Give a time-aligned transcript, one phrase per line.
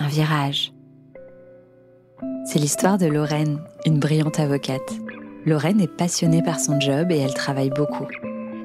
[0.00, 0.72] un virage.
[2.46, 4.94] C'est l'histoire de Lorraine, une brillante avocate.
[5.44, 8.06] Lorraine est passionnée par son job et elle travaille beaucoup.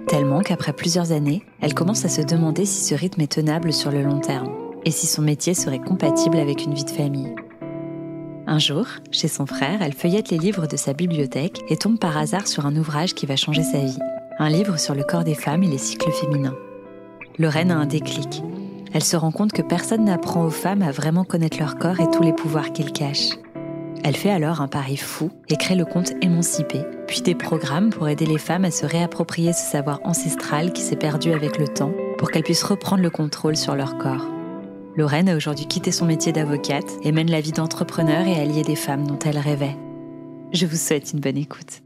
[0.08, 3.92] Tellement qu'après plusieurs années, elle commence à se demander si ce rythme est tenable sur
[3.92, 4.50] le long terme
[4.86, 7.36] et si son métier serait compatible avec une vie de famille.
[8.48, 12.18] Un jour, chez son frère, elle feuillette les livres de sa bibliothèque et tombe par
[12.18, 14.00] hasard sur un ouvrage qui va changer sa vie.
[14.40, 16.56] Un livre sur le corps des femmes et les cycles féminins.
[17.40, 18.42] Lorraine a un déclic.
[18.94, 22.10] Elle se rend compte que personne n'apprend aux femmes à vraiment connaître leur corps et
[22.10, 23.38] tous les pouvoirs qu'ils cachent.
[24.04, 28.08] Elle fait alors un pari fou et crée le compte Émancipé, puis des programmes pour
[28.08, 31.92] aider les femmes à se réapproprier ce savoir ancestral qui s'est perdu avec le temps
[32.18, 34.28] pour qu'elles puissent reprendre le contrôle sur leur corps.
[34.96, 38.76] Lorraine a aujourd'hui quitté son métier d'avocate et mène la vie d'entrepreneur et alliée des
[38.76, 39.76] femmes dont elle rêvait.
[40.54, 41.82] Je vous souhaite une bonne écoute.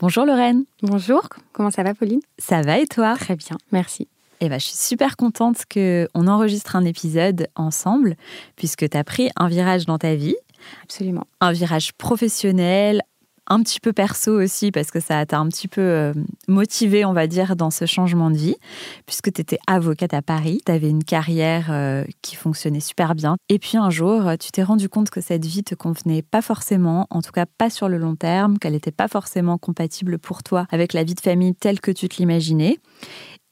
[0.00, 0.64] Bonjour Lorraine.
[0.82, 2.22] Bonjour, comment ça va Pauline?
[2.38, 3.16] Ça va et toi?
[3.16, 4.08] Très bien, merci.
[4.40, 8.16] Eh ben, je suis super contente qu'on enregistre un épisode ensemble,
[8.56, 10.36] puisque tu as pris un virage dans ta vie.
[10.82, 11.26] Absolument.
[11.40, 13.02] Un virage professionnel,
[13.46, 16.14] un petit peu perso aussi, parce que ça t'a un petit peu euh,
[16.48, 18.56] motivé, on va dire, dans ce changement de vie,
[19.04, 23.36] puisque tu étais avocate à Paris, tu avais une carrière euh, qui fonctionnait super bien.
[23.50, 27.06] Et puis un jour, tu t'es rendu compte que cette vie te convenait pas forcément,
[27.10, 30.66] en tout cas pas sur le long terme, qu'elle n'était pas forcément compatible pour toi
[30.70, 32.78] avec la vie de famille telle que tu te l'imaginais.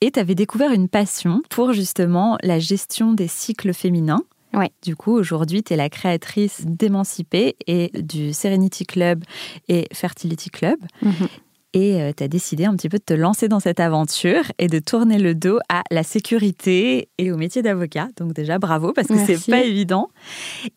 [0.00, 4.22] Et tu avais découvert une passion pour justement la gestion des cycles féminins.
[4.54, 4.70] Ouais.
[4.82, 9.24] Du coup, aujourd'hui, tu es la créatrice d'Émanciper et du Serenity Club
[9.68, 10.78] et Fertility Club.
[11.74, 14.78] Et tu as décidé un petit peu de te lancer dans cette aventure et de
[14.78, 18.08] tourner le dos à la sécurité et au métier d'avocat.
[18.16, 20.08] Donc déjà, bravo, parce que c'est pas évident.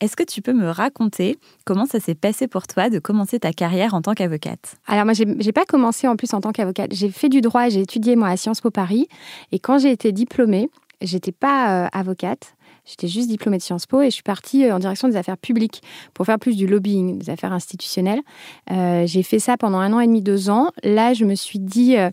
[0.01, 3.53] Est-ce que tu peux me raconter comment ça s'est passé pour toi de commencer ta
[3.53, 4.75] carrière en tant qu'avocate?
[4.85, 6.93] Alors moi, j'ai pas commencé en plus en tant qu'avocate.
[6.93, 9.07] J'ai fait du droit, j'ai étudié moi à Sciences Po Paris.
[9.51, 10.69] Et quand j'ai été diplômée,
[11.01, 12.55] j'étais pas euh, avocate.
[12.85, 15.37] J'étais juste diplômée de Sciences Po et je suis partie euh, en direction des affaires
[15.37, 15.81] publiques
[16.13, 18.21] pour faire plus du lobbying, des affaires institutionnelles.
[18.71, 20.71] Euh, j'ai fait ça pendant un an et demi, deux ans.
[20.83, 22.09] Là, je me suis dit euh,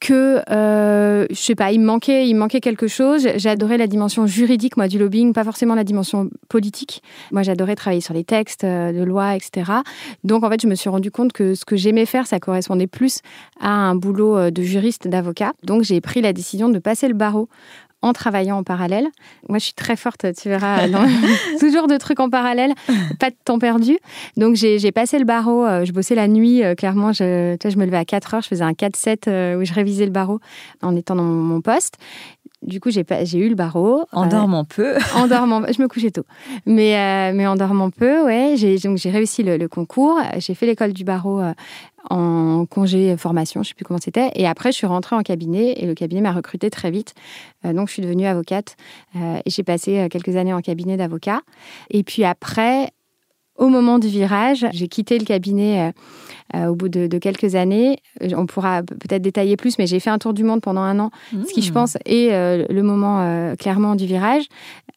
[0.00, 3.26] que, euh, je sais pas, il me manquait, il manquait quelque chose.
[3.36, 7.02] J'adorais la dimension juridique, moi, du lobbying, pas forcément la dimension politique.
[7.32, 9.72] Moi, j'adorais travailler sur les textes de loi, etc.
[10.22, 12.86] Donc, en fait, je me suis rendu compte que ce que j'aimais faire, ça correspondait
[12.86, 13.20] plus
[13.60, 15.52] à un boulot de juriste, d'avocat.
[15.62, 17.48] Donc, j'ai pris la décision de passer le barreau
[18.04, 19.08] en travaillant en parallèle.
[19.48, 21.04] Moi, je suis très forte, tu verras, dans
[21.60, 22.72] toujours de trucs en parallèle,
[23.18, 23.98] pas de temps perdu.
[24.36, 28.04] Donc, j'ai passé le barreau, je bossais la nuit, clairement, je, je me levais à
[28.04, 30.40] 4 heures, je faisais un 4-7 où je révisais le barreau
[30.82, 31.96] en étant dans mon poste.
[32.64, 33.04] Du coup, j'ai
[33.38, 34.06] eu le barreau.
[34.12, 34.94] En dormant peu.
[35.14, 36.24] en dormant, je me couchais tôt.
[36.64, 38.56] Mais, euh, mais en dormant peu, ouais.
[38.82, 40.18] Donc, j'ai réussi le, le concours.
[40.38, 41.52] J'ai fait l'école du barreau euh,
[42.10, 44.30] en congé formation, je sais plus comment c'était.
[44.34, 47.14] Et après, je suis rentrée en cabinet et le cabinet m'a recrutée très vite.
[47.64, 48.76] Euh, donc, je suis devenue avocate
[49.16, 51.40] euh, et j'ai passé quelques années en cabinet d'avocat.
[51.90, 52.90] Et puis après,
[53.56, 55.92] au moment du virage, j'ai quitté le cabinet
[56.54, 57.98] euh, au bout de, de, quelques années.
[58.36, 61.10] On pourra peut-être détailler plus, mais j'ai fait un tour du monde pendant un an,
[61.30, 64.44] ce qui, je pense, est euh, le moment euh, clairement du virage.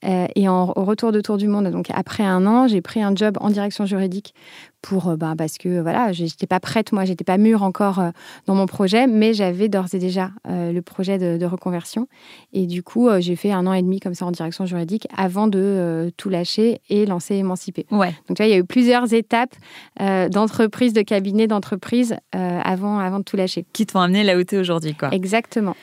[0.04, 3.16] et en, au retour de tour du monde, donc après un an, j'ai pris un
[3.16, 4.34] job en direction juridique
[4.82, 8.10] pour bah, parce que voilà j'étais pas prête moi j'étais pas mûre encore euh,
[8.46, 12.08] dans mon projet mais j'avais d'ores et déjà euh, le projet de, de, reconversion
[12.54, 15.08] et du coup euh, j'ai fait un an et demi comme ça en direction juridique
[15.16, 18.14] avant de tout lâcher et lancer émanciper ouais.
[18.28, 19.56] donc tu vois il y a eu plusieurs étapes
[20.00, 23.66] d'entreprise de cabinet d'entreprise avant avant de tout lâcher.
[23.74, 25.10] Qui t'ont amené là où tu es aujourd'hui quoi.
[25.12, 25.76] Exactement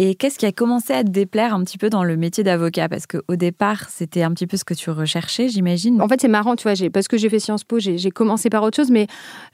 [0.00, 2.88] et qu'est-ce qui a commencé à te déplaire un petit peu dans le métier d'avocat?
[2.88, 6.00] Parce qu'au départ, c'était un petit peu ce que tu recherchais, j'imagine.
[6.00, 8.62] En fait, c'est marrant, tu vois, parce que j'ai fait Sciences Po, j'ai commencé par
[8.62, 9.08] autre chose, mais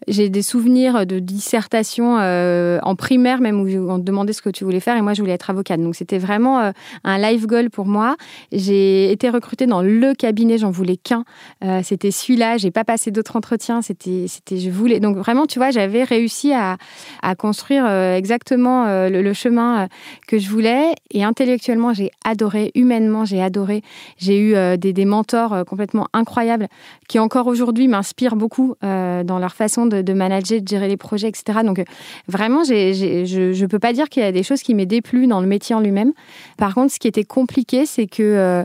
[0.06, 4.50] j'ai des souvenirs de dissertation euh, en primaire, même où on te demandait ce que
[4.50, 5.80] tu voulais faire, et moi, je voulais être avocate.
[5.80, 6.72] Donc, c'était vraiment euh,
[7.04, 8.16] un life goal pour moi.
[8.52, 11.24] J'ai été recrutée dans le cabinet, j'en voulais qu'un.
[11.64, 15.00] Euh, c'était celui-là, j'ai pas passé d'autres entretiens, c'était, je voulais.
[15.00, 16.76] Donc, vraiment, tu vois, j'avais réussi à,
[17.22, 19.88] à construire exactement le, le, chemin
[20.28, 20.94] que je voulais.
[21.10, 22.70] Et intellectuellement, j'ai adoré.
[22.74, 23.82] Humainement, j'ai adoré.
[24.18, 26.68] J'ai eu euh, des, mentors euh, complètement incroyables
[27.08, 31.28] qui encore aujourd'hui m'inspirent beaucoup euh, dans leur façon de, manager, de gérer les projets,
[31.28, 31.60] etc.
[31.64, 31.82] Donc
[32.28, 35.40] vraiment, je ne peux pas dire qu'il y a des choses qui m'aient déplu dans
[35.40, 36.12] le métier en lui-même.
[36.56, 38.64] Par contre, ce qui était compliqué, c'est que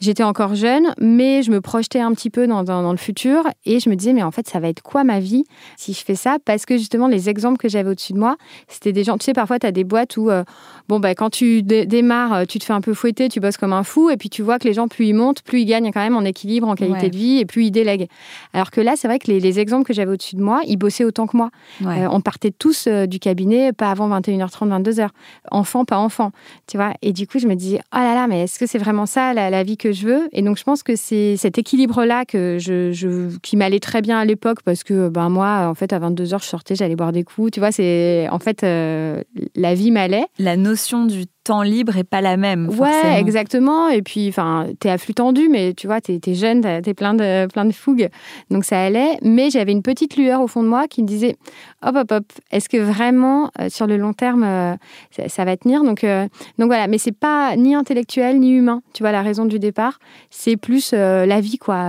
[0.00, 3.90] j'étais encore jeune, mais je me projetais un petit peu dans, le futur et je
[3.90, 5.44] me disais, mais en fait, ça va être quoi ma vie
[5.76, 6.38] si je fais ça?
[6.44, 8.36] Parce que justement, les exemples que j'avais au-dessus de moi,
[8.68, 10.30] c'était des gens, tu sais, parfois, tu as des boîtes où,
[10.88, 13.72] bon, bah, quand tu démarres, euh, tu te fais un peu fouetter, tu bosses comme
[13.72, 15.90] un fou, et puis tu vois que les gens, plus ils montent, plus ils gagnent
[15.92, 18.08] quand même en équilibre, en qualité de vie, et plus ils délèguent.
[18.52, 21.04] Alors que là, c'est vrai que les, exemples que j'avais au-dessus de moi, ils bossaient
[21.04, 21.50] autant que moi.
[21.82, 25.08] Euh, on partait tous du cabinet, pas avant 21h30, 22h.
[25.50, 26.30] Enfant, pas enfant,
[26.68, 26.92] tu vois.
[27.02, 29.34] Et du coup, je me disais, oh là là, mais est-ce que c'est vraiment ça,
[29.34, 30.28] la, vie que je veux?
[30.32, 34.24] Et donc, je pense que c'est cet équilibre-là que je, qui m'allait très bien à
[34.24, 37.50] l'époque, parce que ben, moi, en fait, à 22h, je sortais, j'allais boire des coups,
[37.50, 40.26] tu vois, c'est en fait la vie m'allait.
[40.38, 42.68] La notion du temps libre est pas la même.
[42.68, 43.88] Ouais, exactement.
[43.88, 47.14] Et puis, enfin, t'es à flux tendu, mais tu vois, t'es es jeune, t'es plein
[47.14, 48.08] de, plein de fougue.
[48.50, 49.16] Donc ça allait.
[49.22, 51.36] Mais j'avais une petite lueur au fond de moi qui me disait
[51.82, 54.74] hop, hop, hop, est-ce que vraiment, euh, sur le long terme, euh,
[55.28, 55.82] ça, va tenir?
[55.82, 56.26] Donc, euh,
[56.58, 59.98] donc voilà, mais c'est pas ni intellectuel ni humain, tu vois, la raison du départ.
[60.30, 61.80] C'est plus la vie, quoi.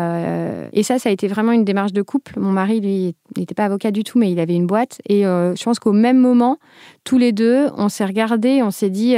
[0.73, 2.39] et ça, ça a été vraiment une démarche de couple.
[2.39, 5.01] Mon mari, lui, n'était pas avocat du tout, mais il avait une boîte.
[5.09, 6.57] Et je pense qu'au même moment,
[7.03, 9.15] tous les deux, on s'est regardés, on s'est dit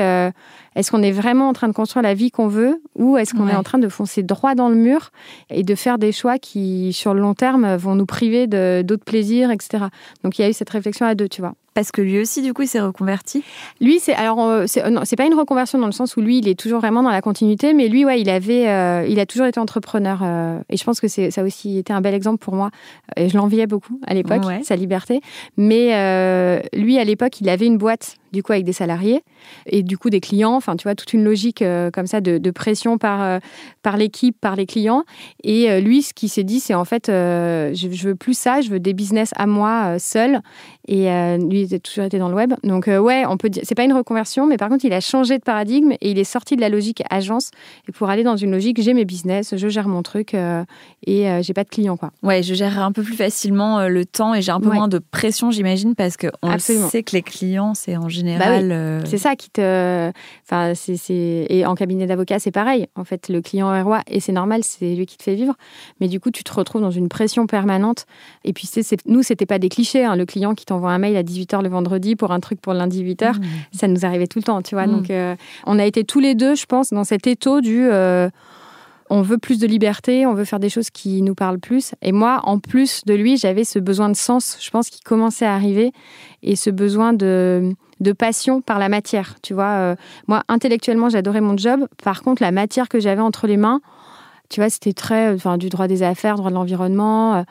[0.75, 3.47] est-ce qu'on est vraiment en train de construire la vie qu'on veut ou est-ce qu'on
[3.47, 5.11] est en train de foncer droit dans le mur
[5.49, 9.51] et de faire des choix qui, sur le long terme, vont nous priver d'autres plaisirs,
[9.51, 9.85] etc.
[10.23, 11.53] Donc il y a eu cette réflexion à deux, tu vois.
[11.73, 13.43] Parce que lui aussi, du coup, il s'est reconverti.
[13.81, 16.37] Lui, c'est alors euh, c'est, non, c'est pas une reconversion dans le sens où lui,
[16.37, 19.25] il est toujours vraiment dans la continuité, mais lui, ouais, il avait, euh, il a
[19.25, 22.13] toujours été entrepreneur euh, et je pense que c'est ça a aussi été un bel
[22.13, 22.69] exemple pour moi.
[23.17, 25.21] Et je l'enviais beaucoup à l'époque, sa liberté.
[25.57, 29.23] Mais lui, à l'époque, il avait une boîte du coup avec des salariés
[29.67, 30.55] et du coup des clients.
[30.55, 33.39] Enfin, tu vois, toute une logique comme ça de, pression par
[33.81, 35.03] par l'équipe, par les clients.
[35.43, 38.69] Et lui, ce qu'il s'est dit, c'est en fait, je, je, veux plus ça, je
[38.69, 40.41] veux des business à moi seul.
[40.87, 42.53] Et lui il a toujours été dans le web.
[42.63, 45.01] Donc euh, ouais, on peut dire, c'est pas une reconversion, mais par contre, il a
[45.01, 47.51] changé de paradigme et il est sorti de la logique agence
[47.87, 50.63] et pour aller dans une logique, j'ai mes business, je gère mon truc euh,
[51.05, 52.11] et euh, j'ai pas de clients quoi.
[52.23, 54.99] Ouais, je gère un peu plus facilement le temps et j'ai un peu moins de
[54.99, 58.69] pression, j'imagine, parce que on sait que les clients, c'est en général.
[58.69, 60.11] Bah c'est ça qui te,
[60.43, 60.97] enfin c'est
[61.49, 62.87] et en cabinet d'avocat, c'est pareil.
[62.95, 65.53] En fait, le client est roi et c'est normal, c'est lui qui te fait vivre.
[65.99, 68.05] Mais du coup, tu te retrouves dans une pression permanente.
[68.43, 70.03] Et puis c'est, nous, c'était pas des clichés.
[70.03, 70.15] Hein.
[70.15, 73.03] Le client qui t'envoie un mail à 18 le vendredi pour un truc pour lundi
[73.03, 73.33] 8h.
[73.33, 73.43] Mmh.
[73.71, 74.87] Ça nous arrivait tout le temps, tu vois.
[74.87, 74.91] Mmh.
[74.91, 75.35] Donc, euh,
[75.65, 77.87] on a été tous les deux, je pense, dans cet étau du.
[77.89, 78.29] Euh,
[79.09, 81.93] on veut plus de liberté, on veut faire des choses qui nous parlent plus.
[82.01, 85.45] Et moi, en plus de lui, j'avais ce besoin de sens, je pense, qui commençait
[85.45, 85.91] à arriver,
[86.41, 89.35] et ce besoin de, de passion par la matière.
[89.43, 89.95] Tu vois, euh,
[90.27, 91.87] moi, intellectuellement, j'adorais mon job.
[92.03, 93.81] Par contre, la matière que j'avais entre les mains,
[94.49, 97.43] tu vois, c'était très, enfin, du droit des affaires, droit de l'environnement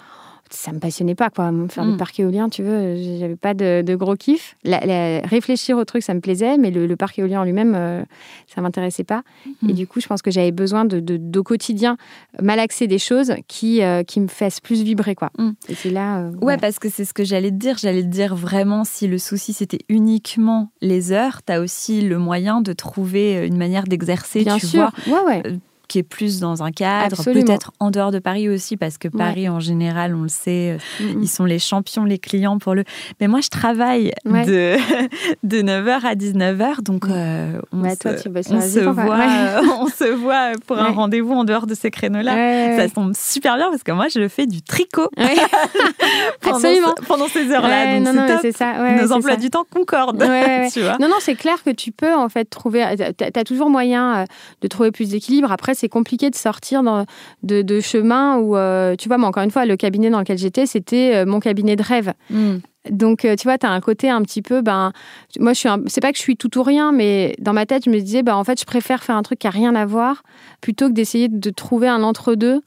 [0.53, 1.51] ça me passionnait pas quoi.
[1.69, 1.97] Faire du mm.
[1.97, 4.57] parc éolien tu veux j'avais pas de, gros kiff.
[4.65, 8.03] Réfléchir au truc ça me plaisait mais le, parc éolien en lui-même euh,
[8.47, 9.23] ça m'intéressait pas.
[9.63, 9.71] Mm.
[9.71, 11.97] et du coup je pense que j'avais besoin de, de, quotidien
[12.41, 15.31] malaxer des choses qui euh, qui me fassent plus vibrer quoi.
[15.39, 15.51] Mm.
[15.69, 17.77] et c'est là euh, ouais, parce que c'est ce que j'allais te dire.
[17.79, 22.19] J'allais te dire vraiment si le souci c'était uniquement les heures tu as aussi le
[22.19, 24.91] moyen de trouver une manière d'exercer bien tu sûr.
[25.07, 25.25] vois.
[25.25, 25.59] Ouais, ouais
[25.93, 29.51] qui est plus dans un cadre, peut-être en dehors de Paris aussi, parce que Paris,
[29.51, 32.85] en général, on le sait, euh, ils sont les champions, les clients pour le.
[33.21, 34.77] Mais moi, je travaille de,
[35.43, 40.79] de 9h à 19h, donc euh, on, se, on, se voit, on se voit pour
[40.79, 42.79] un rendez-vous en dehors de ces créneaux-là.
[42.79, 45.11] Ça tombe super bien parce que moi, je fais du tricot
[46.41, 46.95] pendant, Absolument.
[47.07, 48.39] pendant ces heures-là.
[48.41, 48.97] c'est ça.
[48.97, 50.25] Nos emplois du temps concordent.
[50.73, 52.83] tu vois non, non, c'est clair que tu peux en fait trouver.
[52.97, 54.25] Tu as, toujours moyen euh,
[54.63, 55.51] de trouver plus d'équilibre.
[55.53, 57.05] Après, c'est compliqué de sortir dans,
[57.43, 60.39] de, de chemin où, euh, tu vois, mais encore une fois, le cabinet dans lequel
[60.39, 62.13] j'étais, c'était euh, mon cabinet de rêve.
[62.31, 62.59] Hmm.
[62.89, 64.93] Donc, euh, tu vois, tu as un côté un petit peu, ben,
[65.41, 67.85] moi, je suis, c'est pas que je suis tout ou rien, mais dans ma tête,
[67.85, 69.85] je me disais, ben, en fait, je préfère faire un truc qui a rien à
[69.87, 70.23] voir
[70.61, 72.63] plutôt que d'essayer de trouver un entre-deux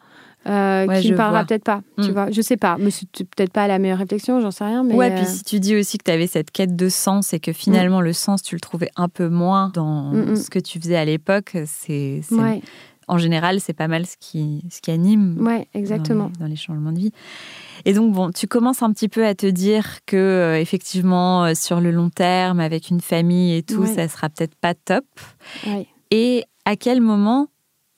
[0.47, 1.81] euh, qui ne parlera peut-être pas.
[2.01, 2.11] Tu hmm.
[2.11, 4.83] vois, je sais pas, mais c'est peut-être pas la meilleure réflexion, j'en sais rien.
[4.83, 7.39] Mais ouais, puis si tu dis aussi que tu avais cette quête de sens et
[7.39, 8.05] que finalement hmm.
[8.05, 11.57] le sens tu le trouvais un peu moins dans ce que tu faisais à l'époque,
[11.65, 12.21] c'est
[13.07, 15.37] en général c'est pas mal ce qui ce qui anime.
[15.39, 16.31] Ouais, exactement.
[16.39, 17.11] Dans les, changements de vie.
[17.85, 21.81] Et donc bon, tu commences un petit peu à te dire que euh, effectivement sur
[21.81, 25.05] le long terme avec une famille et tout, ça sera peut-être pas top.
[26.11, 27.49] Et à quel moment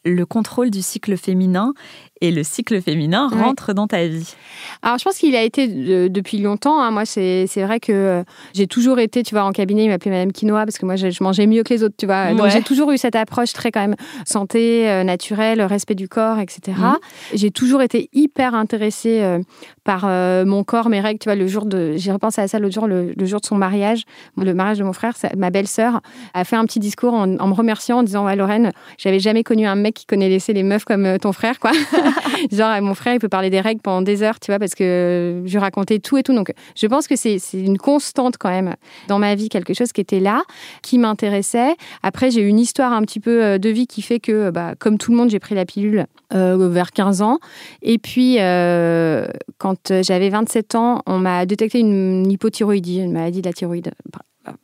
[0.07, 1.73] le contrôle du cycle féminin
[2.21, 4.33] et le cycle féminin rentre dans ta vie
[4.81, 5.67] Alors, je pense qu'il a été
[6.09, 6.81] depuis longtemps.
[6.81, 6.91] Hein.
[6.91, 10.31] Moi, c'est vrai que euh, j'ai toujours été, tu vois, en cabinet, il m'appelait Madame
[10.31, 12.33] Quinoa parce que moi, je, mangeais mieux que les autres, tu vois.
[12.33, 13.95] Donc, j'ai toujours eu cette approche très, quand même,
[14.25, 16.77] santé, euh, naturelle, respect du corps, etc.
[16.77, 16.97] Mhm.
[17.33, 19.39] J'ai toujours été hyper intéressée euh,
[19.83, 20.05] par
[20.45, 21.93] mon corps, mes règles, tu vois, le jour de.
[21.95, 24.03] J'ai repensé à ça l'autre jour, le, jour de son mariage,
[24.37, 26.01] le mariage de mon frère, ma belle-sœur
[26.33, 29.65] a fait un petit discours en, me remerciant, en disant Ouais, Lorraine, j'avais jamais connu
[29.65, 31.71] un mec qui connaissait les meufs comme ton frère, quoi.
[32.51, 35.41] Genre, mon frère, il peut parler des règles pendant des heures, tu vois, parce que
[35.45, 36.33] je racontais tout et tout.
[36.33, 38.75] Donc, je pense que c'est une constante quand même
[39.07, 40.43] dans ma vie, quelque chose qui était là,
[40.81, 41.75] qui m'intéressait.
[42.03, 44.75] Après, j'ai eu une histoire un petit peu euh, de vie qui fait que, bah,
[44.79, 47.39] comme tout le monde, j'ai pris la pilule euh, vers 15 ans.
[47.81, 53.47] Et puis, euh, quand j'avais 27 ans, on m'a détecté une hypothyroïdie, une maladie de
[53.47, 53.91] la thyroïde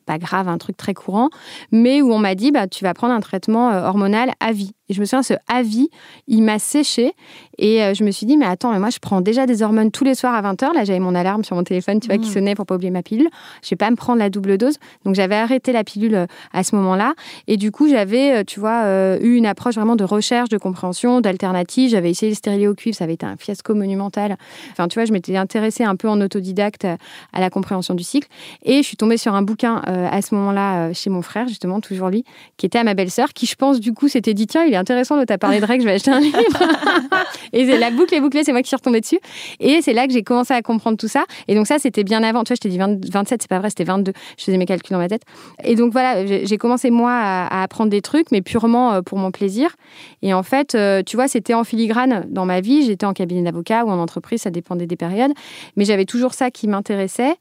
[0.06, 1.30] pas grave, un truc très courant,
[1.72, 4.72] mais où on m'a dit bah, tu vas prendre un traitement hormonal à vie.
[4.90, 5.90] Et je me souviens, ce avis,
[6.28, 7.14] il m'a séché.
[7.58, 9.92] Et euh, je me suis dit, mais attends, mais moi, je prends déjà des hormones
[9.92, 10.74] tous les soirs à 20h.
[10.74, 12.34] Là, j'avais mon alarme sur mon téléphone, tu vois, qui mmh.
[12.34, 13.30] sonnait pour pas oublier ma pilule.
[13.62, 14.76] Je vais pas me prendre la double dose.
[15.06, 17.14] Donc, j'avais arrêté la pilule euh, à ce moment-là.
[17.48, 18.84] Et du coup, j'avais, euh, tu vois,
[19.22, 21.90] eu une approche vraiment de recherche, de compréhension, d'alternative.
[21.90, 22.98] J'avais essayé le stérilet au cuivre.
[22.98, 24.36] Ça avait été un fiasco monumental.
[24.72, 28.28] Enfin, tu vois, je m'étais intéressée un peu en autodidacte à la compréhension du cycle.
[28.64, 32.10] Et je suis tombée sur un bouquin à ce moment-là chez mon frère, justement, toujours
[32.10, 32.26] lui,
[32.58, 34.78] qui était à ma belle-sœur, qui, je pense, du coup, s'était dit, tiens, il est
[34.78, 36.38] intéressant de t'as parlé de règles, je vais acheter un livre.
[37.54, 39.20] et la boucle est bouclée, c'est moi qui suis retombée dessus.
[39.60, 41.26] Et c'est là que j'ai commencé à comprendre tout ça.
[41.48, 42.44] Et donc ça, c'était bien avant.
[42.44, 44.14] Tu vois, je t'ai dit 27, c'est pas vrai, c'était 22.
[44.38, 45.24] Je faisais mes calculs dans ma tête.
[45.64, 49.32] Et donc voilà, j'ai commencé moi à, apprendre des trucs, mais purement euh, pour mon
[49.32, 49.76] plaisir.
[50.22, 52.86] Et en fait, euh, tu vois, c'était en filigrane dans ma vie.
[52.86, 55.32] J'étais en cabinet d'avocat ou en entreprise, ça dépendait des périodes.
[55.76, 57.36] Mais j'avais toujours ça qui m'intéressait.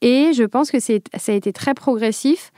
[0.00, 0.92] Et je pense que ça
[1.28, 2.50] a été très progressif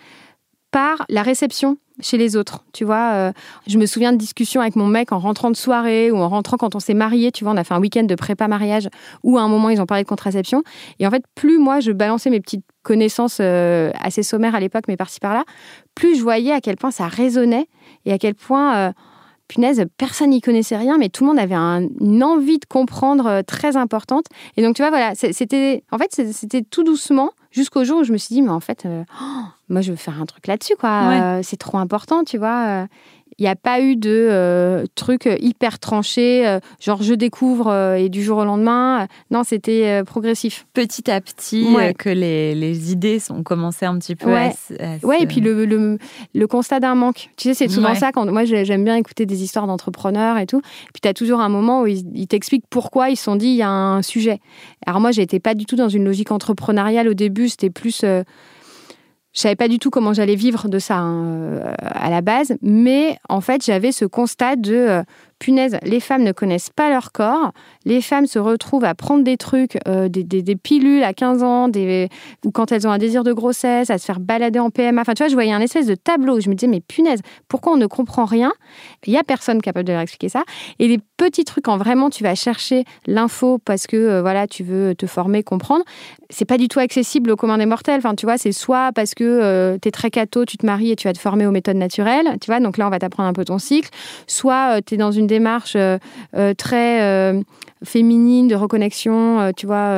[0.70, 2.64] par la réception chez les autres.
[2.72, 3.32] Tu vois, euh,
[3.66, 6.56] je me souviens de discussions avec mon mec en rentrant de soirée ou en rentrant
[6.56, 7.30] quand on s'est marié.
[7.30, 8.88] Tu vois, on a fait un week-end de prépa mariage
[9.22, 10.62] où à un moment ils ont parlé de contraception.
[10.98, 14.84] Et en fait, plus moi je balançais mes petites connaissances euh, assez sommaires à l'époque,
[14.88, 15.44] mais par-ci par-là,
[15.94, 17.68] plus je voyais à quel point ça résonnait
[18.04, 18.76] et à quel point.
[18.76, 18.92] Euh,
[19.46, 23.76] punaise, personne n'y connaissait rien, mais tout le monde avait une envie de comprendre très
[23.76, 24.24] importante.
[24.56, 28.12] Et donc, tu vois, voilà, c'était, en fait, c'était tout doucement jusqu'au jour où je
[28.12, 30.90] me suis dit, mais en fait, oh, moi, je veux faire un truc là-dessus, quoi.
[30.90, 32.86] Euh, c'est trop important, tu vois.
[33.38, 38.08] Il n'y a pas eu de euh, truc hyper tranché, euh, genre je découvre et
[38.08, 39.08] du jour au lendemain.
[39.32, 40.66] Non, c'était progressif.
[40.72, 41.66] Petit à petit,
[41.98, 44.52] que les, les, idées ont commencé un petit peu ouais.
[44.78, 45.98] à, Ouais, et puis le, le,
[46.32, 47.30] le constat d'un manque.
[47.36, 48.12] Tu sais, c'est souvent ça.
[48.12, 50.60] Quand, moi, j'aime bien écouter des histoires d'entrepreneurs et tout.
[50.92, 53.48] Puis tu as toujours un moment où ils, ils t'expliquent pourquoi ils se sont dit
[53.48, 54.40] il y a un sujet.
[54.86, 57.48] Alors moi, j'étais pas du tout dans une logique entrepreneuriale au début.
[57.48, 58.04] C'était plus
[59.34, 62.56] je savais pas du tout comment j'allais vivre de ça hein, euh, à la base,
[62.62, 65.02] mais en fait j'avais ce constat de euh,
[65.44, 67.52] punaise, les femmes ne connaissent pas leur corps,
[67.84, 71.70] les femmes se retrouvent à prendre des trucs, euh, des, pilules à 15 ans,
[72.46, 75.02] ou quand elles ont un désir de grossesse, à se faire balader en PMA.
[75.02, 76.40] Enfin, tu vois, je voyais un espèce de tableau.
[76.40, 78.54] Je me disais, mais punaise, pourquoi on ne comprend rien?
[79.06, 80.44] Il n'y a personne capable de leur expliquer ça.
[80.78, 84.64] Et les petits trucs, quand vraiment tu vas chercher l'info parce que euh, voilà, tu
[84.64, 85.84] veux te former, comprendre,
[86.30, 87.98] c'est pas du tout accessible au commun des mortels.
[87.98, 90.92] Enfin, tu vois, c'est soit parce que euh, tu es très catho, tu te maries
[90.92, 93.28] et tu vas te former aux méthodes naturelles, tu vois, donc là, on va t'apprendre
[93.28, 93.90] un peu ton cycle,
[94.26, 95.98] soit tu es dans une démarche euh,
[96.36, 97.42] euh, très euh,
[97.82, 99.90] féminine de reconnexion, tu vois,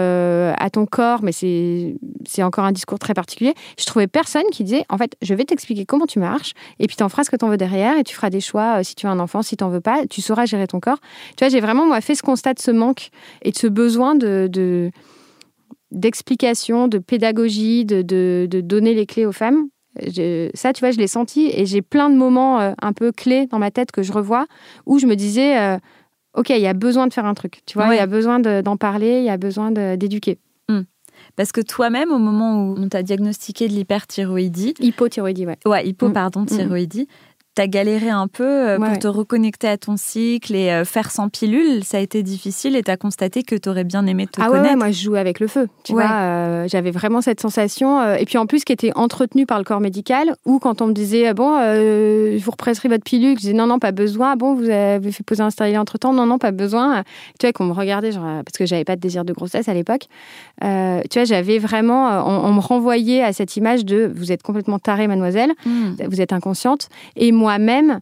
[0.59, 3.55] à ton corps, mais c'est encore un discours très particulier.
[3.79, 6.97] Je trouvais personne qui disait, en fait, je vais t'expliquer comment tu marches, et puis
[6.97, 8.97] tu en feras ce que tu en veux derrière, et tu feras des choix si
[8.97, 10.99] tu as un enfant, si tu n'en veux pas, tu sauras gérer ton corps.
[11.37, 13.11] Tu vois, j'ai vraiment, moi, fait ce constat de ce manque
[13.43, 14.91] et de ce besoin de,
[15.93, 19.69] d'explication, de pédagogie, de, de, donner les clés aux femmes
[20.55, 23.47] ça, tu vois, je l'ai senti et j'ai plein de moments euh, un peu clés
[23.47, 24.47] dans ma tête que je revois
[24.87, 25.79] où je me disais, euh,
[26.35, 28.39] OK, il y a besoin de faire un truc, tu vois, il y a besoin
[28.41, 30.39] d'en parler, il y a besoin d'éduquer.
[30.69, 30.83] Hmm.
[31.35, 34.75] Parce que toi-même, au moment où on t'a diagnostiqué de l'hyperthyroïdie...
[34.81, 35.57] Hypothyroïdie, ouais.
[35.65, 36.13] Ouais, hypo, hmm.
[36.13, 36.47] pardon, hmm.
[36.47, 37.09] thyroïdie,
[37.57, 41.11] tu as galéré un peu euh, pour te reconnecter à ton cycle et euh, faire
[41.11, 44.27] sans pilule, ça a été difficile et tu as constaté que tu aurais bien aimé
[44.27, 44.69] te ah connaître.
[44.69, 48.25] Ouais, moi je jouais avec le feu, tu vois, euh, j'avais vraiment cette sensation et
[48.27, 51.33] puis en plus qui était entretenue par le corps médical ou quand on me disait
[51.33, 54.37] bon, je vous represserai votre pilule, je disais non non, pas besoin.
[54.37, 57.05] Bon, vous avez fait poser un stérilet entre-temps, non non, pas besoin.
[57.41, 59.75] Tu vois qu'on me regardait genre parce que j'avais pas de désir de grossesse à
[59.75, 60.09] l'époque.
[60.61, 65.07] tu vois, j'avais vraiment on, me renvoyait à cette image de vous êtes complètement tarée
[65.07, 65.95] mademoiselle, hmm.
[66.07, 68.01] vous êtes inconsciente et moi moi-même,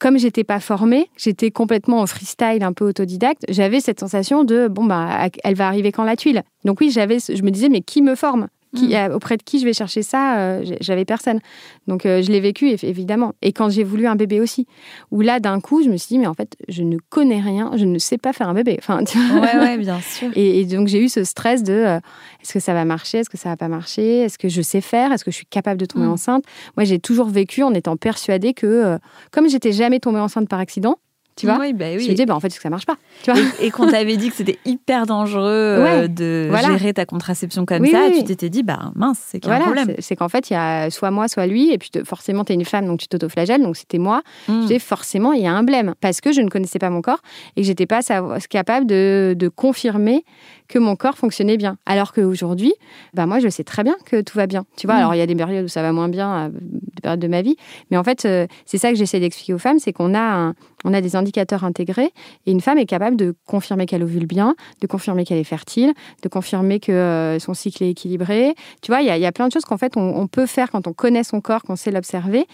[0.00, 4.66] comme j'étais pas formée, j'étais complètement en freestyle, un peu autodidacte, j'avais cette sensation de
[4.66, 6.42] bon bah elle va arriver quand la tuile.
[6.64, 8.48] Donc oui, j'avais je me disais mais qui me forme?
[8.76, 8.92] Qui, Mm.
[8.94, 11.40] euh, auprès de qui je vais chercher ça euh, J'avais personne.
[11.88, 13.32] Donc euh, je l'ai vécu évidemment.
[13.42, 14.68] Et quand j'ai voulu un bébé aussi,
[15.10, 17.72] où là d'un coup je me suis dit mais en fait je ne connais rien,
[17.74, 18.76] je ne sais pas faire un bébé.
[18.78, 19.40] Enfin, tu vois.
[19.40, 20.28] Ouais, ouais, bien sûr.
[20.36, 21.96] Et, et donc j'ai eu ce stress de euh,
[22.42, 24.80] est-ce que ça va marcher, est-ce que ça va pas marcher, est-ce que je sais
[24.80, 26.10] faire, est-ce que je suis capable de tomber Mm.
[26.12, 26.44] enceinte.
[26.76, 28.98] Moi j'ai toujours vécu en étant persuadée que
[29.32, 30.96] comme j'étais jamais tombée enceinte par accident,
[31.40, 32.08] tu vois, Oui, bah je me oui.
[32.10, 32.96] disais bah en fait c'est que ça marche pas.
[33.22, 33.40] Tu vois.
[33.60, 36.68] Et, et qu'on t'avait dit que c'était hyper dangereux euh, Ouais, de voilà.
[36.76, 38.24] gérer ta contraception comme Oui, ça, oui, tu oui.
[38.24, 39.94] t'étais dit, bah mince, c'est qu'il y a un problème.
[39.98, 42.52] c'est- qu'en fait, il y a soit moi, soit lui, et puis te- forcément, tu
[42.52, 44.22] es une femme, donc tu t'autoflagelles, donc c'était moi.
[44.48, 44.52] Mm.
[44.54, 47.02] Je disais, forcément, il y a un blême, parce que je ne connaissais pas mon
[47.02, 47.20] corps
[47.56, 48.00] et que j'étais pas
[48.48, 50.24] capable de, de confirmer
[50.68, 51.76] que mon corps fonctionnait bien.
[51.86, 52.72] Alors qu'aujourd'hui,
[53.14, 54.64] bah moi, je sais très bien que tout va bien.
[54.76, 54.98] Tu vois, Mm.
[54.98, 57.28] alors il y a des périodes où ça va moins bien, euh, des périodes de
[57.28, 57.56] ma vie,
[57.90, 60.54] mais en fait, euh, c'est ça que j'essaie d'expliquer aux femmes, c'est qu'on a, un-
[60.84, 62.10] on a des indicateurs intégrés,
[62.46, 65.92] et une femme est capable de confirmer qu'elle ovule bien, de confirmer qu'elle est fertile,
[66.22, 68.54] de confirmer que euh, son cycle est équilibré.
[68.82, 70.26] Tu vois, il y, a- il y a plein de choses qu'en fait, on, on
[70.26, 72.46] peut faire quand on connaît son corps, qu'on sait l'observer,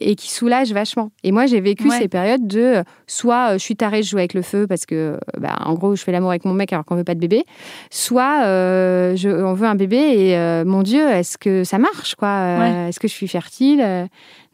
[0.00, 1.10] et qui soulagent vachement.
[1.24, 1.98] Et moi, j'ai vécu Ouais.
[1.98, 4.84] ces périodes de euh, soit euh, je suis tarée, je joue avec le feu parce
[4.86, 7.20] que, bah, en gros, je fais l'amour avec mon mec alors qu'on veut pas de
[7.20, 7.44] bébé,
[7.90, 12.14] soit euh, je- on veut un bébé et euh, mon Dieu, est-ce que ça marche
[12.16, 12.88] quoi Ouais.
[12.88, 13.80] Est-ce que je suis fertile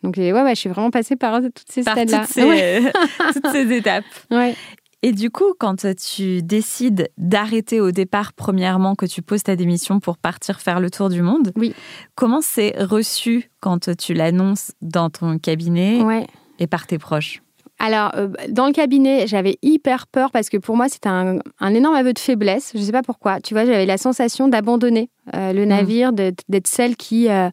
[0.03, 2.21] Donc ouais, ouais, je suis vraiment passée par toutes ces Par stades-là.
[2.21, 2.93] toutes ces, Ouais.
[3.33, 4.05] toutes ces étapes.
[4.31, 4.55] Ouais.
[5.03, 10.01] Et du coup, quand tu décides d'arrêter au départ, premièrement, que tu poses ta démission
[10.01, 11.75] pour partir faire le tour du monde, Oui.
[12.15, 16.27] comment c'est reçu quand tu l'annonces dans ton cabinet Ouais.
[16.59, 17.43] et par tes proches?
[17.79, 21.75] Alors, euh, dans le cabinet, j'avais hyper peur parce que pour moi, c'était un, un
[21.75, 22.71] énorme aveu de faiblesse.
[22.75, 23.39] Je ne sais pas pourquoi.
[23.43, 27.51] Tu vois, j'avais la sensation d'abandonner euh, le navire, d'être d'être celle qui, euh,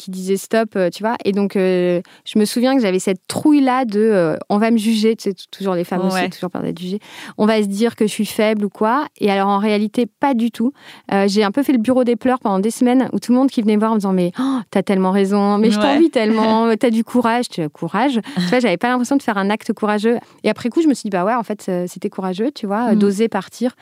[0.00, 1.16] qui disait stop, euh, tu vois.
[1.24, 4.78] Et donc, euh, je me souviens que j'avais cette trouille-là de euh, on va me
[4.78, 6.22] juger, tu sais, toujours les femmes Ouais.
[6.22, 6.98] aussi, toujours peur d'être jugées.
[7.38, 9.06] On va se dire que je suis faible ou quoi.
[9.20, 10.72] Et alors, en réalité, pas du tout.
[11.12, 13.38] Euh, J'ai un peu fait le bureau des pleurs pendant des semaines où tout le
[13.38, 15.76] monde qui venait me voir en me disant mais oh, t'as tellement raison, mais je
[15.78, 15.82] Ouais.
[15.82, 18.20] t'envie tellement, t'as du courage, tu as courage.
[18.36, 20.18] tu vois, j'avais pas l'impression de faire un acte courageux.
[20.44, 22.92] Et après coup, je me suis dit bah ouais, en fait, c'était courageux, tu vois,
[22.94, 22.98] Mm.
[22.98, 23.74] d'oser partir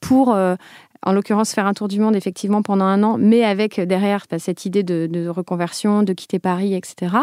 [0.00, 0.56] pour euh,
[1.04, 4.26] en l'occurrence, faire un tour du monde, effectivement, pendant un an, mais avec euh, derrière
[4.30, 7.16] bah, cette idée de, reconversion, de quitter Paris, etc.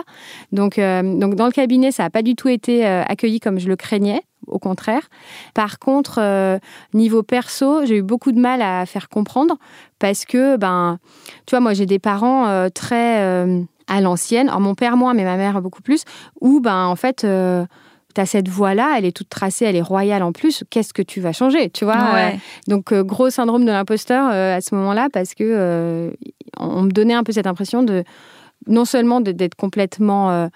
[0.51, 3.59] Donc, euh, donc dans le cabinet, ça n'a pas du tout été euh, accueilli comme
[3.59, 5.09] je le craignais, au contraire.
[5.53, 6.59] Par contre,
[6.93, 9.57] niveau perso, j'ai eu beaucoup de mal à faire comprendre
[9.99, 10.97] parce que, ben,
[11.45, 13.21] tu vois, moi, j'ai des parents très
[13.87, 14.47] à l'ancienne.
[14.47, 16.03] Alors, mon père, moins, mais ma mère, beaucoup plus,
[16.41, 17.27] où, ben, en fait,
[18.15, 20.63] tu as cette voie-là, elle est toute tracée, elle est royale en plus.
[20.69, 22.13] Qu'est-ce que tu vas changer, tu vois?
[22.13, 22.39] Ouais.
[22.67, 26.11] Donc, euh, gros syndrome de l'imposteur euh, à ce moment-là, parce que euh,
[26.57, 28.03] on me donnait un peu cette impression de
[28.67, 30.47] non seulement d'être complètement euh,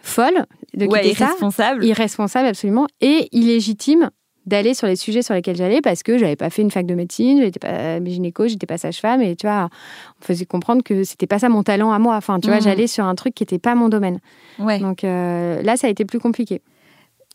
[0.00, 0.44] folle,
[0.74, 1.84] de ouais, quitter ça, irresponsable.
[1.84, 4.10] irresponsable absolument, et illégitime
[4.46, 6.94] d'aller sur les sujets sur lesquels j'allais parce que j'avais pas fait une fac de
[6.94, 11.04] médecine, j'étais pas gynéco, j'étais pas sage-femme et tu vois, on me faisait comprendre que
[11.04, 12.16] c'était pas ça mon talent à moi.
[12.16, 12.62] Enfin, tu vois, Mhm.
[12.62, 14.20] j'allais sur un truc qui était pas mon domaine.
[14.58, 14.78] Ouais.
[14.78, 16.62] Donc là, ça a été plus compliqué.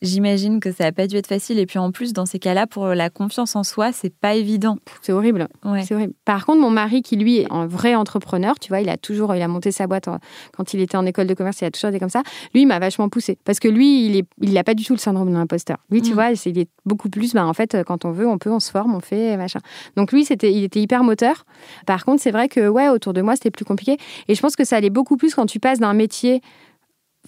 [0.01, 1.59] J'imagine que ça n'a pas dû être facile.
[1.59, 4.75] Et puis en plus, dans ces cas-là, pour la confiance en soi, c'est pas évident.
[5.01, 5.47] C'est horrible.
[5.63, 5.83] Ouais.
[5.83, 6.13] C'est horrible.
[6.25, 9.33] Par contre, mon mari, qui lui est un vrai entrepreneur, tu vois, il a toujours,
[9.33, 10.17] il a monté sa boîte en-
[10.57, 12.21] quand il était en école de commerce, il a toujours été comme ça.
[12.53, 14.91] Lui, il m'a vachement poussé parce que lui, il est, il n'a pas du tout
[14.93, 15.77] le syndrome de l'imposteur.
[15.89, 16.13] Lui, tu Mm.
[16.15, 17.33] vois, il est beaucoup plus.
[17.33, 19.59] Bah, en fait, quand on veut, on peut, on se forme, on fait machin.
[19.95, 21.45] Donc lui, c'était, il était hyper moteur.
[21.85, 23.97] Par contre, c'est vrai que ouais, autour de moi, c'était plus compliqué.
[24.27, 26.41] Et je pense que ça allait beaucoup plus quand tu passes d'un métier.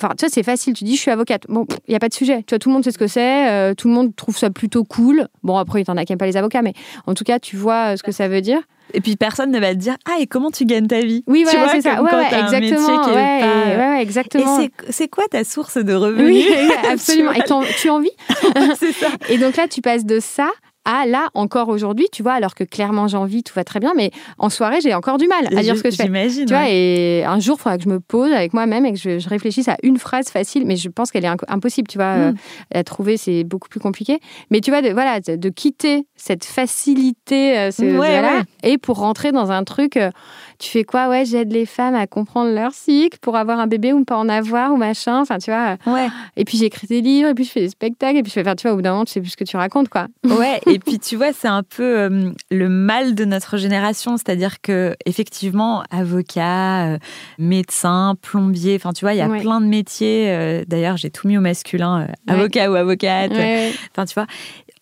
[0.02, 0.74] Enfin, tu vois, c'est facile.
[0.74, 1.44] Tu dis, je suis avocate.
[1.48, 2.40] Bon, il n'y a pas de sujet.
[2.46, 3.50] Tu vois, tout le monde sait ce que c'est.
[3.50, 5.28] euh, tout le monde trouve ça plutôt cool.
[5.44, 6.74] Bon, après, il y en a qui n'aiment pas les avocats, mais
[7.08, 8.60] en tout cas, tu vois euh, ce que ça veut dire.
[8.94, 11.24] Et puis personne ne va te dire Ah, et comment tu gagnes ta vie?
[11.28, 12.04] Oui, voilà, c'est ça.
[12.04, 13.04] Ouais, ouais, exactement.
[13.04, 14.60] qui est ouais, pas- et- ouais, ouais, Et exactement.
[14.90, 16.28] c'est- quoi ta source de revenus?
[16.28, 16.48] Oui,
[16.92, 17.32] absolument.
[17.32, 17.42] Et
[17.80, 18.12] tu en vis?
[18.80, 19.08] C'est ça.
[19.30, 20.50] Et donc là, tu passes de ça
[20.86, 23.94] à là, encore aujourd'hui, tu vois, alors que clairement j'en vis, tout va très bien,
[23.96, 26.04] mais en soirée, j'ai encore du mal à dire ce que je fais.
[26.46, 26.76] Tu vois, ouais.
[26.76, 29.28] et un jour, il faudra que je me pose avec moi-même et que je, je
[29.30, 32.36] réfléchisse à une phrase facile, mais je pense qu'elle est impossible, tu vois, euh, Mm.
[32.76, 34.20] à trouver, c'est beaucoup plus compliqué.
[34.52, 38.44] Mais tu vois, de, voilà, de, de quitter cette facilité, euh, ce- Ouais, voilà, ouais.
[38.64, 40.12] et pour rentrer dans un truc, euh,
[40.60, 41.10] tu fais quoi?
[41.10, 44.18] Ouais, j'aide les femmes à comprendre leur cycle pour avoir un bébé ou ne pas
[44.18, 45.78] en avoir ou machin, enfin, tu vois.
[46.38, 48.42] Et puis j'écris des livres, et puis je fais des spectacles, et puis je fais,
[48.42, 50.08] enfin, tu vois, au bout d'un moment, tu sais plus ce que tu racontes, quoi.
[50.26, 54.62] Ouais, et puis tu vois, c'est un peu euh, le mal de notre génération, c'est-à-dire
[54.62, 56.98] que effectivement, avocat, euh,
[57.38, 59.42] médecin, plombier, enfin tu vois, il y a Ouais.
[59.42, 60.30] plein de métiers.
[60.32, 62.14] euh, D'ailleurs, j'ai tout mis au masculin, Ouais.
[62.34, 63.32] avocat ou avocate.
[63.92, 64.28] Enfin tu vois,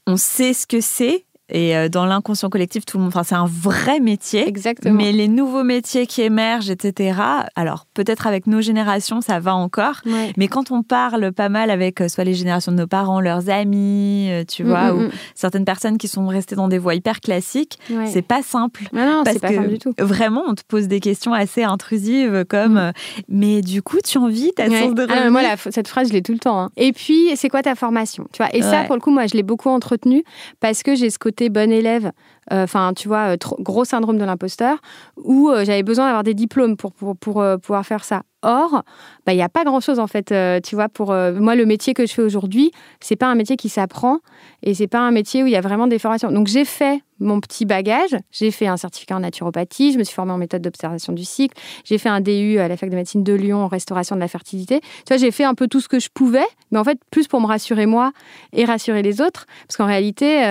[0.07, 3.35] on sait ce que c'est, Et euh, dans l'inconscient collectif, tout le monde, enfin, c'est
[3.35, 4.47] un vrai métier.
[4.47, 4.95] Exactement.
[4.95, 7.19] Mais les nouveaux métiers qui émergent, etc.
[7.55, 9.95] Alors, peut-être avec nos générations, ça va encore.
[10.05, 10.31] Ouais.
[10.37, 13.49] Mais quand on parle pas mal avec euh, soit les générations de nos parents, leurs
[13.49, 16.95] amis, euh, tu vois, Mm, mm, ou certaines personnes qui sont restées dans des voies
[16.95, 17.97] hyper classiques, mm.
[17.97, 18.07] Ouais.
[18.07, 18.83] c'est pas simple.
[18.93, 19.93] Non, non, Parce c'est pas que simple du tout.
[19.99, 22.77] vraiment, on te pose des questions assez intrusives comme Mm.
[22.77, 22.91] euh,
[23.27, 24.79] Mais du coup, tu en vis ta Ouais.
[24.81, 26.59] source de Ah, moi, la- cette phrase, je l'ai tout le temps.
[26.61, 26.69] hein.
[26.77, 28.53] Et puis, c'est quoi ta formation tu vois?
[28.55, 30.23] Et ça, pour le coup, moi, je l'ai beaucoup entretenu
[30.61, 32.11] parce que j'ai ce côté bon élève,
[32.51, 34.77] euh, enfin, tu vois, euh, gros syndrome de l'imposteur,
[35.17, 38.23] où euh, j'avais besoin d'avoir des diplômes pour, pour, pour, pouvoir faire ça.
[38.45, 38.83] Or,
[39.25, 42.05] bah, il n'y a pas grand-chose, en fait, tu vois, pour moi, le métier que
[42.05, 44.19] je fais aujourd'hui, c'est pas un métier qui s'apprend
[44.63, 46.29] et c'est pas un métier où il y a vraiment des formations.
[46.29, 50.13] Donc, j'ai fait mon petit bagage, j'ai fait un certificat en naturopathie, je me suis
[50.13, 53.23] formée en méthode d'observation du cycle, j'ai fait un DU à la fac de médecine
[53.23, 54.81] de Lyon en restauration de la fertilité.
[54.81, 57.29] Tu vois, j'ai fait un peu tout ce que je pouvais, mais en fait, plus
[57.29, 58.11] pour me rassurer moi
[58.51, 59.45] et rassurer les autres.
[59.67, 60.43] Parce qu'en réalité,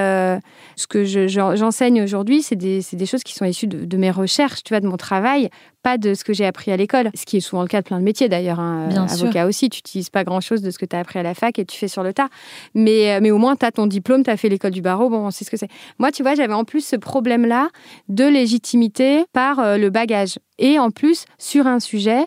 [0.76, 4.10] ce que je- j'en- j'enseigne aujourd'hui, c'est des, choses qui sont issues de, de mes
[4.10, 5.50] recherches, tu vois, de mon travail,
[5.82, 7.10] pas de ce que j'ai appris à l'école.
[7.14, 8.60] Ce qui est souvent le cas de plein de métiers d'ailleurs.
[8.60, 8.86] hein.
[8.88, 9.24] Bien sûr.
[9.24, 11.58] Avocat aussi, tu n'utilises pas grand-chose de ce que tu as appris à la fac
[11.58, 12.28] et tu fais sur le tas.
[12.74, 15.10] Mais, euh, mais au moins, tu as ton diplôme, tu as fait l'école du barreau,
[15.10, 15.68] bon, on sait ce que c'est.
[15.98, 17.68] Moi, tu vois, j'avais en plus ce problème-là
[18.08, 20.38] de légitimité par euh, le bagage.
[20.58, 22.26] Et en plus, sur un sujet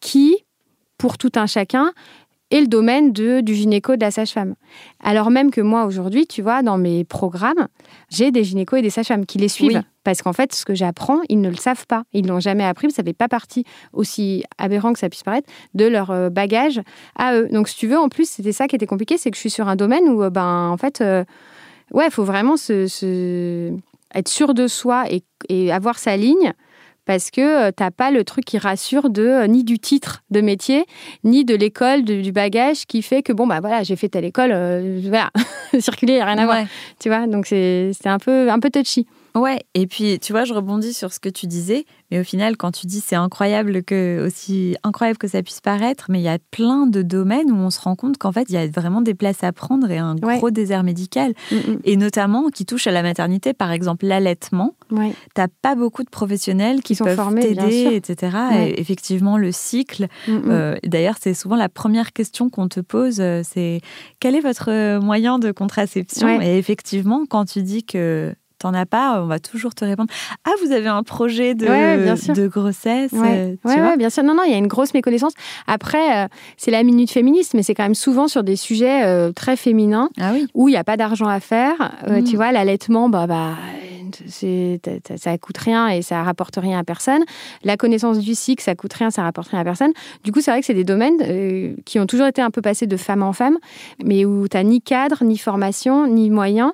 [0.00, 0.38] qui,
[0.96, 1.92] pour tout un chacun,
[2.54, 4.54] est le domaine de, du gynéco, de la sage-femme.
[5.02, 7.68] Alors même que moi, aujourd'hui, tu vois, dans mes programmes,
[8.10, 9.76] j'ai des gynécos et des sages-femmes qui les suivent.
[9.76, 9.82] Oui.
[10.04, 12.04] Parce qu'en fait, ce que j'apprends, ils ne le savent pas.
[12.12, 15.22] Ils ne l'ont jamais appris, ça ne fait pas partie, aussi aberrant que ça puisse
[15.22, 16.80] paraître, de leur euh, bagage
[17.16, 17.48] à eux.
[17.50, 19.50] Donc, si tu veux, en plus, c'était ça qui était compliqué, c'est que je suis
[19.50, 21.24] sur un domaine où, euh, ben, en fait, euh,
[21.92, 23.72] ouais, il faut vraiment se, se-
[24.14, 26.52] être sûr de soi et, et avoir sa ligne
[27.04, 30.40] parce que tu t'as pas le truc qui rassure de euh, ni du titre de
[30.40, 30.86] métier
[31.22, 34.52] ni de l'école du bagage qui fait que bon bah voilà j'ai fait telle école
[34.52, 35.30] euh, voilà
[35.78, 36.64] circuler y a rien à voir.
[37.00, 40.44] Tu vois donc c'est c'est un peu un peu touchy Ouais, et puis tu vois,
[40.44, 43.82] je rebondis sur ce que tu disais, mais au final, quand tu dis c'est incroyable
[43.82, 47.56] que aussi incroyable que ça puisse paraître, mais il y a plein de domaines où
[47.56, 49.98] on se rend compte qu'en fait, il y a vraiment des places à prendre et
[49.98, 50.38] un Ouais.
[50.38, 51.78] gros désert médical, Mm, mm.
[51.84, 54.76] et notamment qui touche à la maternité, par exemple l'allaitement.
[54.92, 58.36] ouais T'as pas beaucoup de professionnels qui Qui sont peuvent formés, t'aider, etc.
[58.52, 58.70] Ouais.
[58.70, 60.06] Et effectivement, le cycle.
[60.28, 63.80] Mm, euh, D'ailleurs, c'est souvent la première question qu'on te pose, euh, c'est
[64.20, 66.40] quel est votre moyen de contraception?
[66.40, 68.32] Et effectivement, quand tu dis que
[68.64, 70.10] t'en as pas, on va toujours te répondre
[70.46, 72.32] Ah, vous avez un projet de, Ouais, bien sûr.
[72.34, 74.22] de grossesse euh, Ouais, tu ouais, vois ouais, bien sûr.
[74.24, 75.32] Non, non, il y a une grosse méconnaissance.
[75.66, 79.32] Après, euh, c'est la minute féministe, mais c'est quand même souvent sur des sujets euh,
[79.32, 80.46] très féminins Ah oui.
[80.54, 81.92] où il n'y a pas d'argent à faire.
[82.08, 82.24] Euh, Mm.
[82.24, 83.50] Tu vois, l'allaitement, bah, bah,
[85.16, 87.22] ça coûte rien et ça rapporte rien à personne.
[87.64, 89.92] La connaissance du cycle, ça coûte rien, ça rapporte rien à personne.
[90.24, 92.86] Du coup, c'est vrai que c'est des domaines qui ont toujours été un peu passés
[92.86, 93.58] de femme en femme,
[94.04, 96.72] mais où tu n'as ni cadre, ni formation, ni moyens.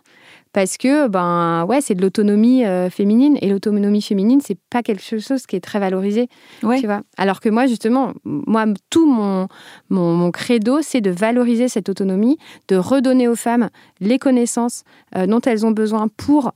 [0.52, 5.02] Parce que ben ouais, c'est de l'autonomie euh, féminine et l'autonomie féminine, c'est pas quelque
[5.02, 6.28] chose qui est très valorisé,
[6.64, 6.80] Ouais.
[6.80, 7.02] tu vois.
[7.16, 9.46] Alors que moi justement, moi tout mon
[9.90, 12.36] mon, mon credo, c'est de valoriser cette autonomie,
[12.68, 14.82] de redonner aux femmes les connaissances
[15.16, 16.52] euh, dont elles ont besoin pour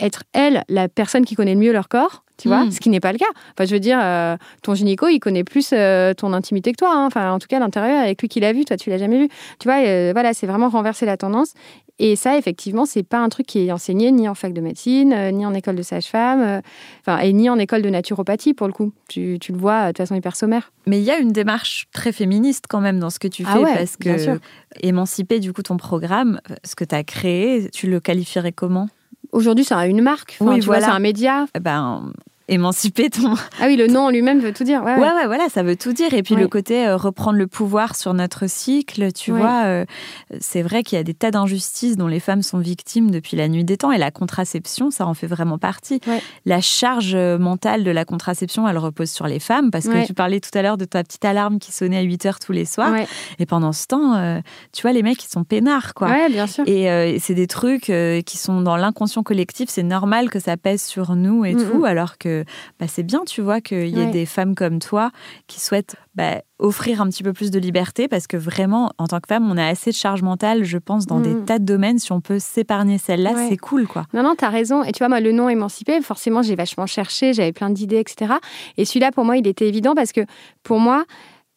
[0.00, 2.22] être elles la personne qui connaît le mieux leur corps.
[2.36, 2.72] Tu vois, Mm.
[2.72, 3.30] ce qui n'est pas le cas.
[3.52, 5.68] Enfin, je veux dire, euh, ton gynéco, il connaît plus
[6.16, 6.90] ton intimité que toi.
[6.92, 7.06] hein.
[7.06, 9.28] Enfin, en tout cas, l'intérieur, avec lui qui l'a vu, toi, tu l'as jamais vu.
[9.60, 9.76] Tu vois,
[10.12, 11.52] voilà, c'est vraiment renverser la tendance.
[12.00, 15.12] Et ça, effectivement, c'est pas un truc qui est enseigné ni en fac de médecine,
[15.12, 16.60] euh, ni en école de sage-femme, euh,
[17.06, 18.92] enfin, et ni en école de naturopathie, pour le coup.
[19.08, 20.72] Tu, tu le vois euh, de façon hyper sommaire.
[20.86, 23.52] Mais il y a une démarche très féministe quand même dans ce que tu Ah
[23.52, 24.38] fais, ouais, parce que sûr.
[24.82, 28.88] émanciper du coup ton programme, ce que tu as créé, tu le qualifierais comment?
[29.30, 30.86] Aujourd'hui, c'est une marque, Enfin, Oui, tu vois, voilà.
[30.88, 31.46] c'est un média.
[31.56, 32.12] Eh Ben,
[32.48, 34.82] émanciper ton, Ah oui, le nom en lui-même veut tout dire.
[34.82, 35.14] Ouais, Ouais, ouais.
[35.14, 36.12] ouais, voilà, ça veut tout dire.
[36.14, 36.40] Et puis Ouais.
[36.42, 39.38] le côté euh, reprendre le pouvoir sur notre cycle, tu Ouais.
[39.40, 39.84] vois, euh,
[40.40, 43.48] c'est vrai qu'il y a des tas d'injustices dont les femmes sont victimes depuis la
[43.48, 43.92] nuit des temps.
[43.92, 46.00] Et la contraception, ça en fait vraiment partie.
[46.44, 49.70] La charge euh, mentale de la contraception, elle repose sur les femmes.
[49.70, 52.26] Parce que tu parlais tout à l'heure de ta petite alarme qui sonnait à 8
[52.26, 52.94] heures tous les soirs.
[53.38, 54.40] Et pendant ce temps, euh,
[54.72, 56.08] tu vois, les mecs, ils sont peinards, quoi.
[56.08, 56.64] Ouais, bien sûr.
[56.66, 57.90] Et c'est des trucs
[58.26, 59.68] qui sont dans l'inconscient collectif.
[59.70, 61.84] C'est normal que ça pèse sur nous et Mm, tout, mm.
[61.84, 62.33] alors que
[62.80, 64.10] bah, c'est bien, tu vois, qu'il y ait Ouais.
[64.10, 65.10] des femmes comme toi
[65.46, 69.20] qui souhaitent bah, offrir un petit peu plus de liberté parce que vraiment, en tant
[69.20, 71.44] que femme, on a assez de charge mentale, je pense, dans des mm.
[71.44, 71.98] tas de domaines.
[71.98, 73.46] Si on peut s'épargner celle-là, Ouais.
[73.48, 74.06] c'est cool, quoi.
[74.14, 74.82] Non, non, t'as raison.
[74.84, 78.34] Et tu vois, moi, le nom émancipé, forcément, j'ai vachement cherché, j'avais plein d'idées, etc.
[78.76, 80.22] Et celui-là, pour moi, il était évident parce que,
[80.62, 81.04] pour moi,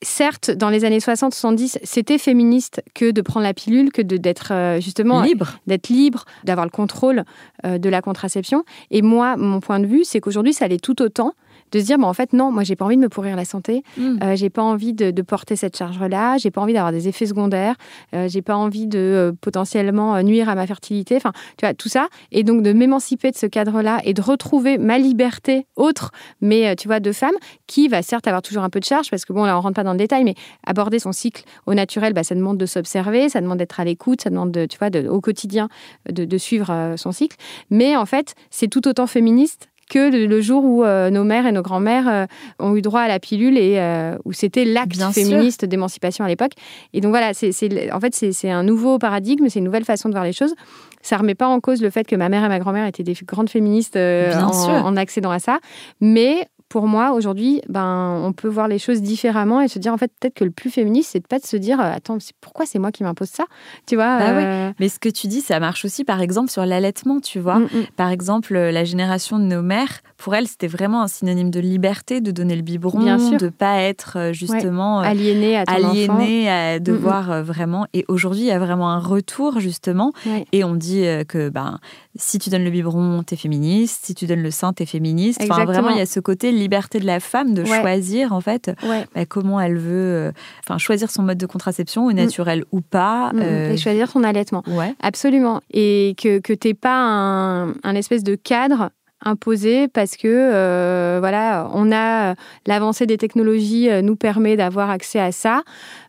[0.04, 4.80] certes, dans les années 60-70, c'était féministe que de prendre la pilule, que d'être euh,
[4.80, 5.60] justement Libre.
[5.66, 7.24] d'être libre, d'avoir le contrôle
[7.66, 8.64] euh, de la contraception.
[8.92, 11.34] Et moi, mon point de vue, c'est qu'aujourd'hui, ça l'est tout autant
[11.72, 13.46] de se dire, bah, en fait, non, moi, j'ai pas envie de me pourrir la
[13.46, 14.20] santé, Mm.
[14.24, 17.26] euh, j'ai pas envie de, de porter cette charge-là, j'ai pas envie d'avoir des effets
[17.26, 17.76] secondaires,
[18.14, 21.74] euh, j'ai pas envie de euh, potentiellement euh, nuire à ma fertilité, enfin, tu vois,
[21.74, 22.08] tout ça.
[22.32, 26.76] Et donc, de m'émanciper de ce cadre-là et de retrouver ma liberté autre, mais, euh,
[26.76, 27.36] tu vois, de femme,
[27.68, 29.76] qui va certes avoir toujours un peu de charge, parce que bon, là, on rentre
[29.76, 33.30] pas dans le détail, mais aborder son cycle au naturel, bah, ça demande de s'observer,
[33.30, 35.70] ça demande d'être à l'écoute, ça demande, de, tu vois, de- au quotidien,
[36.10, 37.38] de, de suivre son cycle.
[37.70, 41.46] Mais en fait, c'est tout autant féministe que le, le jour où euh, nos mères
[41.46, 42.26] et nos grands-mères euh,
[42.60, 46.54] ont eu droit à la pilule et euh, où c'était l'acte féministe d'émancipation à l'époque.
[46.94, 47.52] Et donc voilà, c'est,
[47.92, 50.54] en fait, c'est, un nouveau paradigme, c'est une nouvelle façon de voir les choses.
[51.02, 53.16] Ça remet pas en cause le fait que ma mère et ma grand-mère étaient des
[53.26, 55.60] grandes féministes en, en accédant à ça.
[56.02, 59.98] Mais pour moi, aujourd'hui, ben, on peut voir les choses différemment et se dire, en
[59.98, 62.34] fait, peut-être que le plus féministe, c'est de pas de se dire, euh, attends, c'est-
[62.42, 63.46] pourquoi c'est moi qui m'impose ça
[63.86, 64.46] Tu vois Bah ouais.
[64.46, 67.60] euh, Mais ce que tu dis, ça marche aussi, par exemple, sur l'allaitement, tu vois.
[67.60, 67.86] mm, mm.
[67.96, 71.60] Par exemple, euh, la génération de nos mères, pour elles, c'était vraiment un synonyme de
[71.60, 73.38] liberté, de donner le biberon, Bien sûr.
[73.38, 75.90] de pas être justement euh, aliéné à ton enfant.
[75.90, 77.86] aliéné, à devoir euh, vraiment.
[77.94, 80.12] Et aujourd'hui, il y a vraiment un retour, justement.
[80.26, 80.46] Ouais.
[80.52, 81.80] Et on dit que ben,
[82.20, 84.06] si tu donnes le biberon, t'es féministe.
[84.06, 85.42] Si tu donnes le sein, t'es féministe.
[85.50, 87.82] Enfin, vraiment, il y a ce côté liberté de la femme de Ouais.
[87.82, 89.06] choisir, en fait, Ouais.
[89.16, 89.92] bah, comment elle veut.
[90.28, 90.32] euh,
[90.64, 93.32] Enfin, choisir son mode de contraception, au naturel ou pas.
[93.34, 93.42] Mm, mm.
[93.42, 94.64] euh, Et choisir son allaitement.
[94.68, 94.94] ouais.
[95.02, 95.62] Absolument.
[95.72, 98.90] Et que, que tu pas un, un espèce de cadre
[99.26, 102.36] imposé parce que euh, voilà on a
[102.68, 105.64] l'avancée des technologies euh, nous permet d'avoir accès à ça.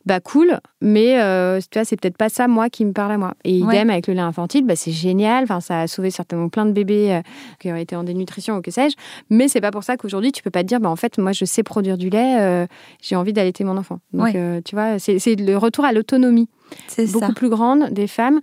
[0.04, 3.18] Bah cool mais euh, tu vois c'est peut-être pas ça moi qui me parle à
[3.18, 3.34] moi.
[3.44, 3.76] Et Ouais.
[3.76, 5.44] idem avec le lait infantile bah c'est génial.
[5.44, 7.20] Enfin ça a sauvé certainement plein de bébés euh,
[7.60, 8.96] qui auraient été en dénutrition ou que sais-je.
[9.30, 11.32] Mais c'est pas pour ça qu'aujourd'hui tu peux pas te dire bah en fait moi
[11.32, 12.66] je sais produire du lait
[13.02, 14.00] j'ai envie d'allaiter mon enfant.
[14.12, 14.62] Donc Ouais.
[14.64, 16.48] tu vois c'est c'est le retour à l'autonomie.
[16.86, 17.32] C'est beaucoup ça.
[17.32, 18.40] plus grande des femmes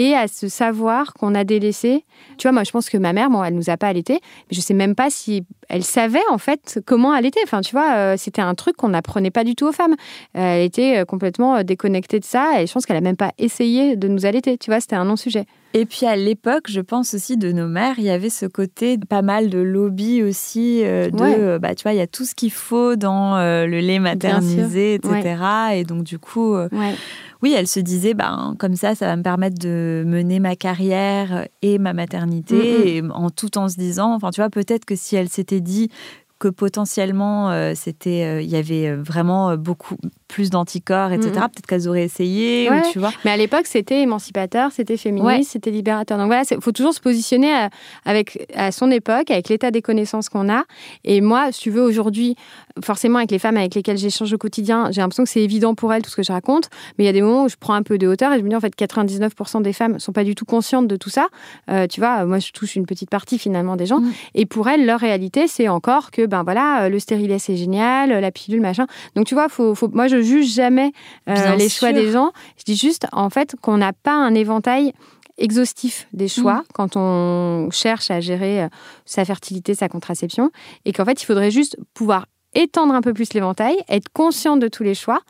[0.00, 2.04] et à ce savoir qu'on a délaissé.
[2.36, 4.52] Tu vois, moi, je pense que ma mère, bon, elle nous a pas allaité, mais
[4.56, 7.40] je sais même pas si elle savait en fait comment allaiter.
[7.42, 9.96] Enfin, tu vois, euh, c'était un truc qu'on n'apprenait pas du tout aux femmes.
[10.36, 13.32] Euh, elle était euh, complètement déconnectée de ça et je pense qu'elle a même pas
[13.38, 14.56] essayé de nous allaiter.
[14.56, 15.46] Tu vois, c'était un non-sujet.
[15.74, 18.96] Et puis à l'époque, je pense aussi de nos mères, il y avait ce côté
[18.96, 21.58] pas mal de lobby aussi, euh, de, Ouais.
[21.58, 24.94] bah, tu vois, il y a tout ce qu'il faut dans euh, le lait maternisé,
[24.94, 25.36] etc.
[25.74, 26.94] Et donc du coup, euh, Ouais.
[27.42, 31.46] oui, elle se disait, ben, comme ça, ça va me permettre de mener ma carrière
[31.62, 35.16] et ma maternité, et en tout en se disant, enfin, tu vois, peut-être que si
[35.16, 35.90] elle s'était dit
[36.38, 39.96] que potentiellement euh, c'était euh, il y avait euh, vraiment beaucoup
[40.28, 41.40] plus d'anticorps etc Mhm.
[41.48, 42.80] peut-être qu'elles auraient essayé Ouais.
[42.80, 45.42] ou tu vois Mais à l'époque, c'était émancipateur, c'était féministe, Ouais.
[45.42, 46.18] c'était libérateur.
[46.18, 47.70] Donc voilà, il faut toujours se positionner à,
[48.04, 50.64] avec, à son époque, avec l'état des connaissances qu'on a.
[51.04, 52.36] Et moi, si tu veux, aujourd'hui,
[52.84, 55.92] forcément, avec les femmes avec lesquelles j'échange au quotidien, j'ai l'impression que c'est évident pour
[55.92, 56.68] elles tout ce que je raconte.
[56.98, 58.44] Mais il y a des moments où je prends un peu de hauteur et je
[58.44, 61.28] me dis, en fait, 99% des femmes sont pas du tout conscientes de tout ça.
[61.70, 64.00] Euh, tu vois, moi, je touche une petite partie finalement des gens.
[64.00, 64.12] Mhm.
[64.34, 68.10] Et pour elles, leur réalité, c'est encore que, ben voilà, euh, le stérilet, c'est génial,
[68.10, 68.86] la pilule, machin.
[69.16, 70.92] Donc, tu vois, faut, faut, moi, je juge jamais
[71.28, 72.32] euh, les choix des gens.
[72.58, 74.92] Je dis juste, en fait, qu'on n'a pas un éventail
[75.38, 78.68] exhaustif des choix quand on cherche à gérer euh,
[79.04, 80.50] sa fertilité, sa contraception,
[80.84, 84.68] et qu'en fait, il faudrait juste pouvoir étendre un peu plus l'éventail, être conscient de
[84.68, 85.20] tous les choix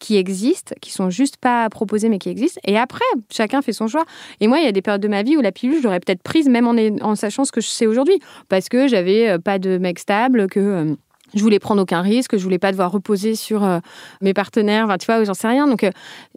[0.00, 2.60] qui existent, qui sont juste pas proposés mais qui existent.
[2.64, 4.04] Et après, chacun fait son choix.
[4.40, 6.00] Et moi, il y a des périodes de ma vie où la pilule, je l'aurais
[6.00, 6.66] peut-être prise même
[7.02, 10.48] en, sachant ce que je sais aujourd'hui, parce que j'avais euh, pas de mec stable,
[10.48, 10.94] que euh,
[11.34, 13.78] je voulais prendre aucun risque, je voulais pas devoir reposer sur euh,
[14.20, 15.66] mes partenaires, tu vois, j'en sais rien.
[15.66, 15.90] Donc, euh,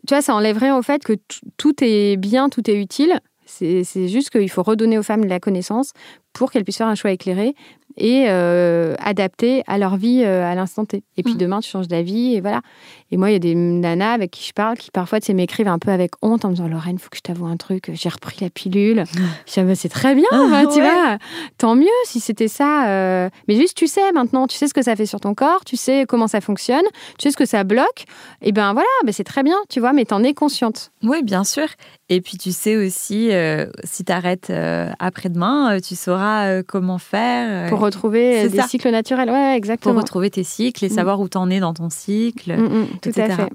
[0.08, 1.14] tu vois, ça enlèverait au fait que
[1.58, 3.20] tout est bien, tout est utile.
[3.46, 5.92] C'est juste qu'il faut redonner aux femmes la connaissance
[6.32, 7.54] pour qu'elles puissent faire un choix éclairé
[7.98, 11.04] et euh, adapté à leur vie euh, à l'instant T.
[11.18, 11.38] Et puis Mm.
[11.38, 12.62] demain, tu changes d'avis et voilà.
[13.12, 15.34] Et moi, il y a des nanas avec qui je parle qui parfois tu sais,
[15.34, 17.92] m'écrivent un peu avec honte en me disant Lorraine, faut que je t'avoue un truc,
[17.94, 19.04] j'ai repris la pilule.
[19.48, 20.90] je dis, Ah, bah, c'est très bien, bah, tu Ouais.
[20.90, 21.18] vois.
[21.58, 22.88] Tant mieux si c'était ça.
[22.90, 23.30] euh.
[23.48, 25.78] Mais juste, tu sais maintenant, tu sais ce que ça fait sur ton corps, tu
[25.78, 26.86] sais comment ça fonctionne,
[27.20, 28.06] tu sais ce que ça bloque.
[28.42, 30.92] Et ben voilà, ben, c'est très bien, tu vois, mais t'en es consciente.
[31.04, 31.68] Oui, bien sûr.
[32.10, 33.30] Et puis tu sais aussi,
[33.84, 34.52] si tu arrêtes
[35.00, 38.68] après-demain, tu sauras comment faire Pour retrouver des ça.
[38.68, 39.30] cycles naturels.
[39.30, 40.00] Ouais, ouais, pour exactement.
[40.00, 40.96] retrouver tes cycles et Mm.
[40.96, 42.56] savoir où t'en es dans ton cycle.
[42.56, 43.50] Mm, mm, tout à fait.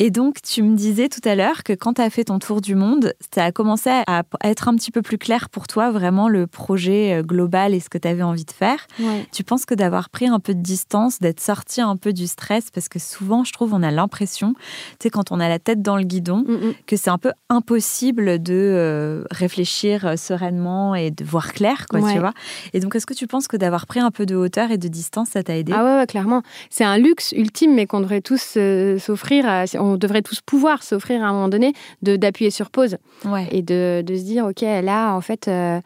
[0.00, 2.60] Et donc, tu me disais tout à l'heure que quand tu as fait ton tour
[2.60, 6.28] du monde, ça a commencé à être un petit peu plus clair pour toi, vraiment
[6.28, 8.88] le projet euh, global et ce que tu avais envie de faire.
[8.98, 9.24] Ouais.
[9.30, 12.72] Tu penses que d'avoir pris un peu de distance, d'être sorti un peu du stress,
[12.72, 15.80] parce que souvent, je trouve, on a l'impression, tu sais, quand on a la tête
[15.80, 16.74] dans le guidon, Mm, mm.
[16.88, 22.00] que c'est un peu impossible de euh, réfléchir euh, sereinement et de voir clair, quoi,
[22.00, 22.14] Ouais.
[22.14, 22.32] tu vois.
[22.72, 24.88] Et donc, est-ce que tu penses que d'avoir pris un peu de hauteur et de
[24.88, 25.72] distance, ça t'a aidé?
[25.74, 26.42] Ah ouais, ouais, clairement.
[26.68, 30.82] C'est un luxe ultime, mais qu'on devrait tous euh, s'offrir, à- on devrait tous pouvoir
[30.82, 33.46] s'offrir à un moment donné, de d'appuyer sur pause Ouais.
[33.50, 35.80] et de, de se dire, ok, là, en fait, euh,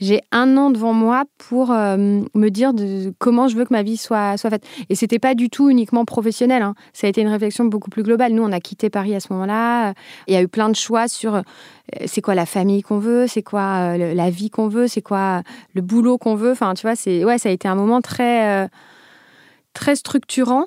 [0.00, 1.96] j'ai un an devant moi pour euh,
[2.34, 4.64] me dire de comment je veux que ma vie soit, soit faite.
[4.88, 6.62] Et c'était pas du tout uniquement professionnel.
[6.62, 6.74] Hein.
[6.94, 8.32] Ça a été une réflexion beaucoup plus globale.
[8.32, 9.92] Nous, on a quitté Paris à ce moment-là.
[10.26, 11.42] Il y a eu plein de choix sur euh,
[12.06, 15.42] c'est quoi la famille qu'on veut, c'est quoi euh, la vie qu'on veut, c'est quoi
[15.74, 16.52] le boulot qu'on veut.
[16.52, 18.68] Enfin, tu vois, c'est ouais, ça a été un moment très
[19.74, 20.64] très structurant.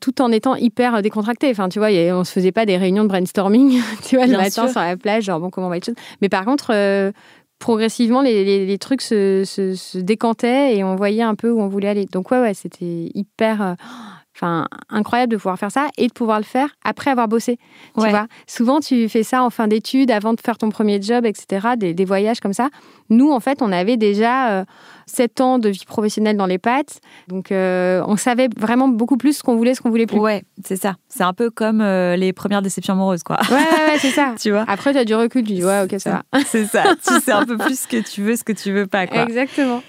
[0.00, 1.50] Tout en étant hyper décontracté.
[1.50, 4.68] Enfin, tu vois, on se faisait pas des réunions de brainstorming, tu vois, le matin
[4.68, 5.90] sur la plage, genre bon, comment on va être.
[6.20, 6.72] Mais par contre,
[7.58, 12.06] progressivement, les, trucs se, décantaient et on voyait un peu où on voulait aller.
[12.06, 13.62] Donc, ouais, ouais, c'était hyper.
[13.62, 13.74] Euh,
[14.36, 17.58] enfin, incroyable de pouvoir faire ça et de pouvoir le faire après avoir bossé.
[17.98, 21.24] Tu vois, souvent tu fais ça en fin d'études, avant de faire ton premier job,
[21.24, 21.68] etc.
[21.76, 22.68] Des, voyages comme ça.
[23.10, 24.64] Nous, en fait, on avait déjà euh,
[25.06, 29.38] sept ans de vie professionnelle dans les pattes, donc euh, on savait vraiment beaucoup plus
[29.38, 30.18] ce qu'on voulait, ce qu'on voulait plus.
[30.18, 30.96] Ouais, c'est ça.
[31.08, 33.38] C'est un peu comme euh, les premières déceptions amoureuses, quoi.
[33.50, 34.34] Ouais, ouais, c'est ça.
[34.40, 34.64] tu vois?
[34.68, 36.40] Après, tu as du recul, tu dis ouais, ok, ça va.
[36.44, 36.84] c'est ça.
[37.06, 39.22] tu sais un peu plus ce que tu veux, ce que tu veux pas, quoi.
[39.22, 39.82] Exactement.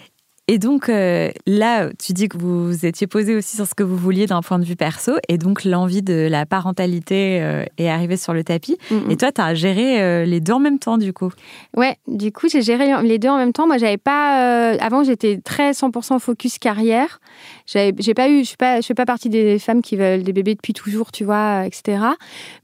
[0.50, 3.84] Et donc euh, là, tu dis que vous, vous étiez posé aussi sur ce que
[3.84, 7.90] vous vouliez d'un point de vue perso, et donc l'envie de la parentalité euh, est
[7.90, 8.78] arrivée sur le tapis.
[9.10, 11.32] Et toi, tu as géré euh, les deux en même temps, du coup?
[11.76, 13.68] Ouais, du coup, j'ai géré les deux en même temps.
[13.68, 14.72] Moi, j'avais pas.
[14.80, 17.20] avant, j'étais très 100% focus carrière.
[17.68, 18.40] J'ai pas eu.
[18.40, 21.12] Je suis pas, je fais pas partie des femmes qui veulent des bébés depuis toujours,
[21.12, 22.00] tu vois, etc.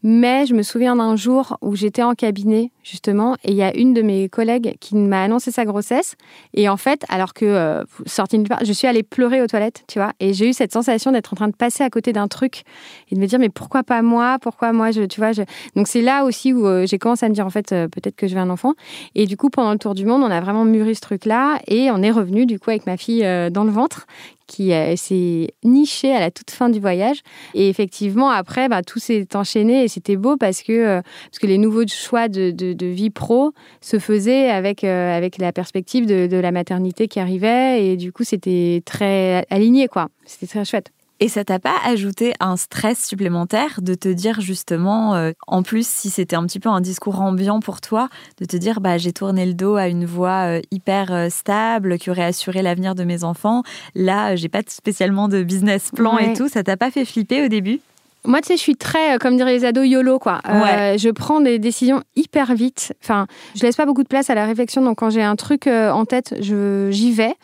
[0.01, 3.75] Mais je me souviens d'un jour où j'étais en cabinet, justement, et il y a
[3.75, 6.15] une de mes collègues qui m'a annoncé sa grossesse.
[6.53, 8.41] Et en fait, alors que euh, sortie.
[8.63, 11.35] Je suis allée pleurer aux toilettes, tu vois, et j'ai eu cette sensation d'être en
[11.35, 12.63] train de passer à côté d'un truc
[13.11, 14.37] et de me dire mais pourquoi pas moi?
[14.41, 14.91] Pourquoi moi?
[14.91, 15.31] Je, tu vois
[15.75, 18.15] Donc c'est là aussi où euh, j'ai commencé à me dire en fait euh, peut-être
[18.15, 18.73] que je veux un enfant.
[19.15, 21.91] Et du coup pendant le tour du monde, on a vraiment mûri ce truc-là et
[21.91, 24.07] on est revenu du coup avec ma fille dans le ventre
[24.53, 27.21] qui euh, s'est niché à la toute fin du voyage.
[27.55, 31.47] Et effectivement, après, bah, tout s'est enchaîné et c'était beau parce que, euh, parce que
[31.47, 36.27] les nouveaux choix de, de, vie pro se faisaient avec, euh, avec la perspective de,
[36.27, 37.83] de la maternité qui arrivait.
[37.83, 40.09] Et du coup, c'était très aligné, quoi.
[40.25, 40.91] C'était très chouette.
[41.23, 45.87] Et ça t'a pas ajouté un stress supplémentaire de te dire justement, euh, en plus
[45.87, 48.09] si c'était un petit peu un discours ambiant pour toi,
[48.41, 51.97] de te dire bah j'ai tourné le dos à une voie euh, hyper euh, stable
[51.97, 53.63] qui aurait assuré l'avenir de mes enfants.
[53.95, 56.49] Là, j'ai pas spécialement de business plan et tout.
[56.49, 57.79] Ça t'a pas fait flipper au début?
[58.25, 60.41] Moi, tu sais, je suis très, comme diraient les ados, YOLO, quoi.
[60.43, 62.93] je prends des décisions hyper vite.
[63.01, 64.81] Enfin, je laisse pas beaucoup de place à la réflexion.
[64.81, 67.35] Donc, quand j'ai un truc en tête, j'y vais.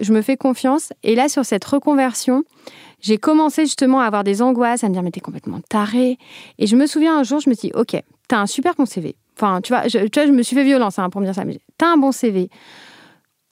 [0.00, 0.92] Je me fais confiance.
[1.04, 2.42] Et là, sur cette reconversion,
[3.04, 6.18] j'ai commencé justement à avoir des angoisses, à me dire, mais t'es complètement taré.
[6.58, 8.86] Et je me souviens un jour, je me suis dit, ok, t'as un super bon
[8.86, 9.14] CV.
[9.36, 11.34] Enfin, tu vois, je, tu vois, je me suis fait violence hein, pour me dire
[11.34, 12.48] ça, mais t'as un bon CV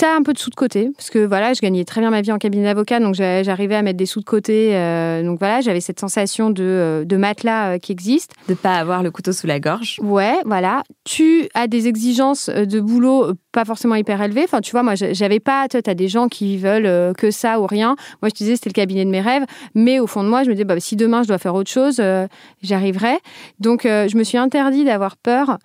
[0.02, 2.22] t'as un peu de sous de côté, parce que voilà, je gagnais très bien ma
[2.22, 4.74] vie en cabinet d'avocat, donc j'arrivais à mettre des sous de côté.
[4.74, 8.32] Euh, donc voilà, j'avais cette sensation de, euh, de matelas euh, qui existe.
[8.48, 10.00] De pas avoir le couteau sous la gorge.
[10.02, 10.82] Ouais, voilà.
[11.04, 14.42] Tu as des exigences de boulot pas forcément hyper élevées.
[14.42, 15.68] Enfin, tu vois, moi, j'avais pas.
[15.68, 17.94] Tu as des gens qui veulent que ça ou rien.
[18.22, 19.44] Moi, je te disais, c'était le cabinet de mes rêves.
[19.76, 21.70] Mais au fond de moi, je me disais, bah, si demain je dois faire autre
[21.70, 22.02] chose,
[22.60, 23.18] j'arriverai.
[23.60, 25.58] Donc, je me suis interdit d'avoir peur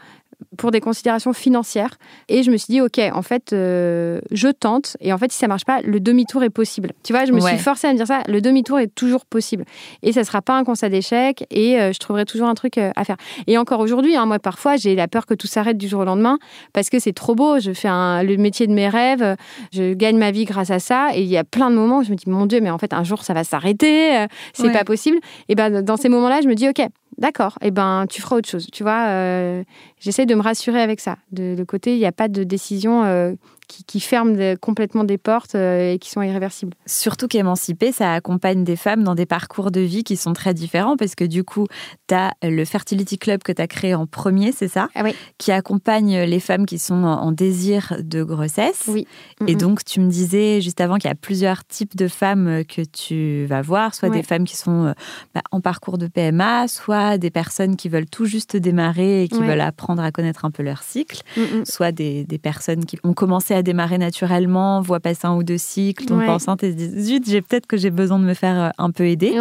[0.58, 1.98] pour des considérations financières.
[2.30, 4.98] Et je me suis dit, OK, en fait, euh, je tente.
[5.02, 6.92] Et en fait, si ça marche pas, le demi-tour est possible.
[7.04, 9.66] Tu vois, je me suis forcée à me dire ça, le demi-tour est toujours possible.
[10.04, 11.46] Et ça sera pas un constat d'échec.
[11.50, 13.18] Et euh, je trouverai toujours un truc euh, à faire.
[13.48, 16.06] Et encore aujourd'hui, hein, moi, parfois, j'ai la peur que tout s'arrête du jour au
[16.06, 16.38] lendemain
[16.74, 17.60] parce que c'est trop beau.
[17.60, 19.36] Je fais le métier de mes rêves.
[19.74, 21.10] Je gagne ma vie grâce à ça.
[21.16, 22.78] Et il y a plein de moments où je me dis, mon Dieu, mais en
[22.78, 24.26] fait, un jour, ça va s'arrêter.
[24.54, 25.18] c'est pas possible.
[25.50, 26.82] Et ben, dans ces moments-là, je me dis, OK,
[27.18, 28.68] D'accord, eh ben tu feras autre chose.
[28.72, 29.64] Tu vois, euh,
[30.00, 31.18] j'essaie de me rassurer avec ça.
[31.32, 33.36] De, le côté, il n'y a pas de décision
[33.68, 36.74] euh, qui, ferment complètement des portes euh, et qui sont irréversibles.
[36.86, 40.98] Surtout qu'émanciper, ça accompagne des femmes dans des parcours de vie qui sont très différents
[40.98, 41.68] parce que du coup,
[42.08, 44.90] tu as le Fertility Club que tu as créé en premier, c'est ça?
[44.96, 45.16] Ah oui.
[45.38, 48.86] Qui accompagne les femmes qui sont en désir de grossesse.
[48.88, 49.08] Oui.
[49.48, 52.82] Et donc, tu me disais juste avant qu'il y a plusieurs types de femmes que
[52.82, 54.94] tu vas voir, soit des femmes qui sont euh,
[55.34, 59.40] bah, en parcours de PMA, soit des personnes qui veulent tout juste démarrer et qui
[59.40, 61.22] veulent apprendre à connaître un peu leur cycle,
[61.66, 65.58] soit des, des personnes qui ont commencé à démarrer naturellement, voit passer un ou deux
[65.58, 68.60] cycles, tombe enceinte et se dit zut, j'ai peut-être que j'ai besoin de me faire
[68.60, 69.36] euh, un peu aider.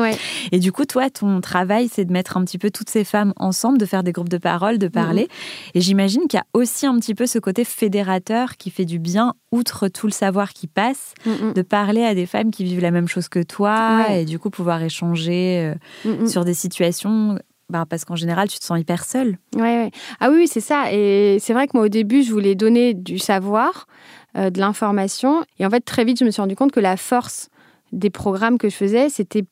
[0.52, 3.32] Et du coup, toi, ton travail, c'est de mettre un petit peu toutes ces femmes
[3.36, 5.22] ensemble, de faire des groupes de parole, de parler.
[5.22, 5.70] Mhm.
[5.74, 8.98] Et j'imagine qu'il y a aussi un petit peu ce côté fédérateur qui fait du
[8.98, 11.52] bien, outre tout le savoir qui passe, mhm.
[11.54, 14.50] de parler à des femmes qui vivent la même chose que toi et du coup
[14.50, 15.74] pouvoir échanger
[16.04, 16.26] euh, mhm.
[16.26, 19.38] sur des situations bah, parce qu'en général, tu te sens hyper seule.
[19.54, 19.90] Ouais, ouais.
[20.20, 20.92] Ah oui, c'est ça.
[20.92, 23.86] Et c'est vrai que moi, au début, je voulais donner du savoir,
[24.36, 25.44] euh, de l'information.
[25.58, 27.48] Et en fait, très vite, je me suis rendu compte que la force
[27.92, 29.44] des programmes que je faisais, c'était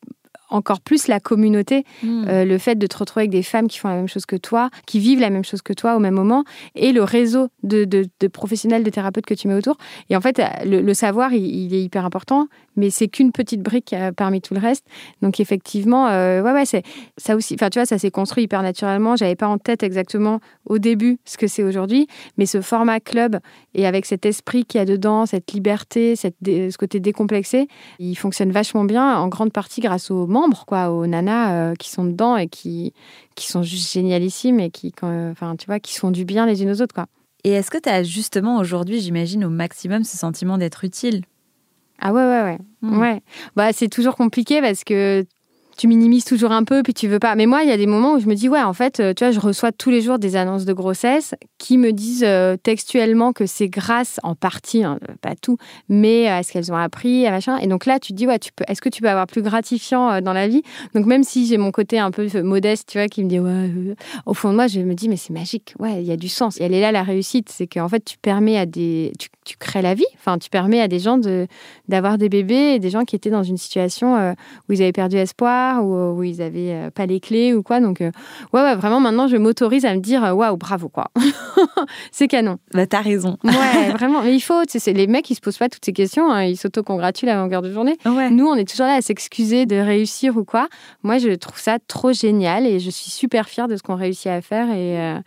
[0.51, 2.27] encore plus la communauté, Hmm.
[2.29, 4.37] euh, le fait de te retrouver avec des femmes qui font la même chose que
[4.37, 6.45] toi, qui vivent la même chose que toi au même moment,
[6.77, 9.77] et le réseau de, de- de professionnels, de thérapeutes que tu mets autour.
[10.11, 13.33] Et en fait, euh, le, le savoir, il, il est hyper important, mais c'est qu'une
[13.33, 14.85] petite brique euh, parmi tout le reste.
[15.23, 16.83] Donc effectivement, euh, ouais, ouais, c'est
[17.17, 17.55] ça aussi.
[17.55, 19.17] Enfin, tu vois, ça s'est construit hyper naturellement.
[19.17, 22.07] J'avais pas en tête exactement au début ce que c'est aujourd'hui,
[22.37, 23.39] mais ce format club
[23.75, 28.15] et avec cet esprit qu'il y a dedans, cette liberté, cette ce côté décomplexé, il
[28.17, 32.05] fonctionne vachement bien, en grande partie grâce aux membres, quoi, aux nanas euh, qui sont
[32.05, 32.93] dedans et qui,
[33.35, 36.71] qui sont juste génialissimes et qui, enfin, tu vois, qui font du bien les unes
[36.71, 37.07] aux autres, quoi.
[37.45, 41.25] Et est-ce que tu as justement aujourd'hui, j'imagine, au maximum ce sentiment d'être utile?
[42.01, 42.59] Ah ouais, ouais, ouais.
[42.83, 42.99] Hmm.
[42.99, 43.21] Ouais.
[43.57, 45.25] Bah, c'est toujours compliqué parce que
[45.77, 47.35] tu minimises toujours un peu, puis tu veux pas.
[47.35, 49.15] Mais moi, il y a des moments où je me dis, ouais, en fait, euh,
[49.15, 52.57] tu vois, je reçois tous les jours des annonces de grossesse qui me disent euh,
[52.57, 55.57] textuellement que c'est grâce, en partie, hein, pas tout,
[55.89, 57.59] mais à ce qu'elles ont appris, machin.
[57.59, 60.21] Et donc là, tu te dis, ouais, est-ce que tu peux avoir plus gratifiant euh,
[60.21, 60.63] dans la vie?
[60.95, 63.39] Donc même si j'ai mon côté un peu euh, modeste, tu vois, qui me dit,
[63.39, 63.95] ouais, euh,
[64.27, 66.29] au fond de moi, je me dis, mais c'est magique, ouais, il y a du
[66.29, 66.61] sens.
[66.61, 69.13] Et elle est là, la réussite, c'est qu'en fait, tu permets à des.
[69.19, 71.47] Tu, tu crées la vie, enfin, tu permets à des gens de,
[71.89, 74.33] d'avoir des bébés et des gens qui étaient dans une situation euh,
[74.69, 77.81] où ils avaient perdu espoir, ou où ils avaient euh, pas les clés ou quoi.
[77.81, 78.11] Donc, euh,
[78.53, 81.11] ouais, ouais, vraiment, maintenant, je m'autorise à me dire, euh, waouh, bravo, quoi.
[82.13, 82.59] c'est canon.
[82.73, 83.37] Bah, t'as raison.
[83.45, 84.23] Ouais, vraiment.
[84.23, 86.31] Mais il faut, tu sais, c'est- les mecs, ils se posent pas toutes ces questions,
[86.31, 87.97] hein, ils s'auto-congratulent à longueur de journée.
[88.05, 88.31] Ouais.
[88.31, 90.69] Nous, on est toujours là à s'excuser de réussir ou quoi.
[91.03, 94.27] Moi, je trouve ça trop génial et je suis super fière de ce qu'on réussit
[94.29, 94.69] à faire.
[94.71, 95.19] Et, euh,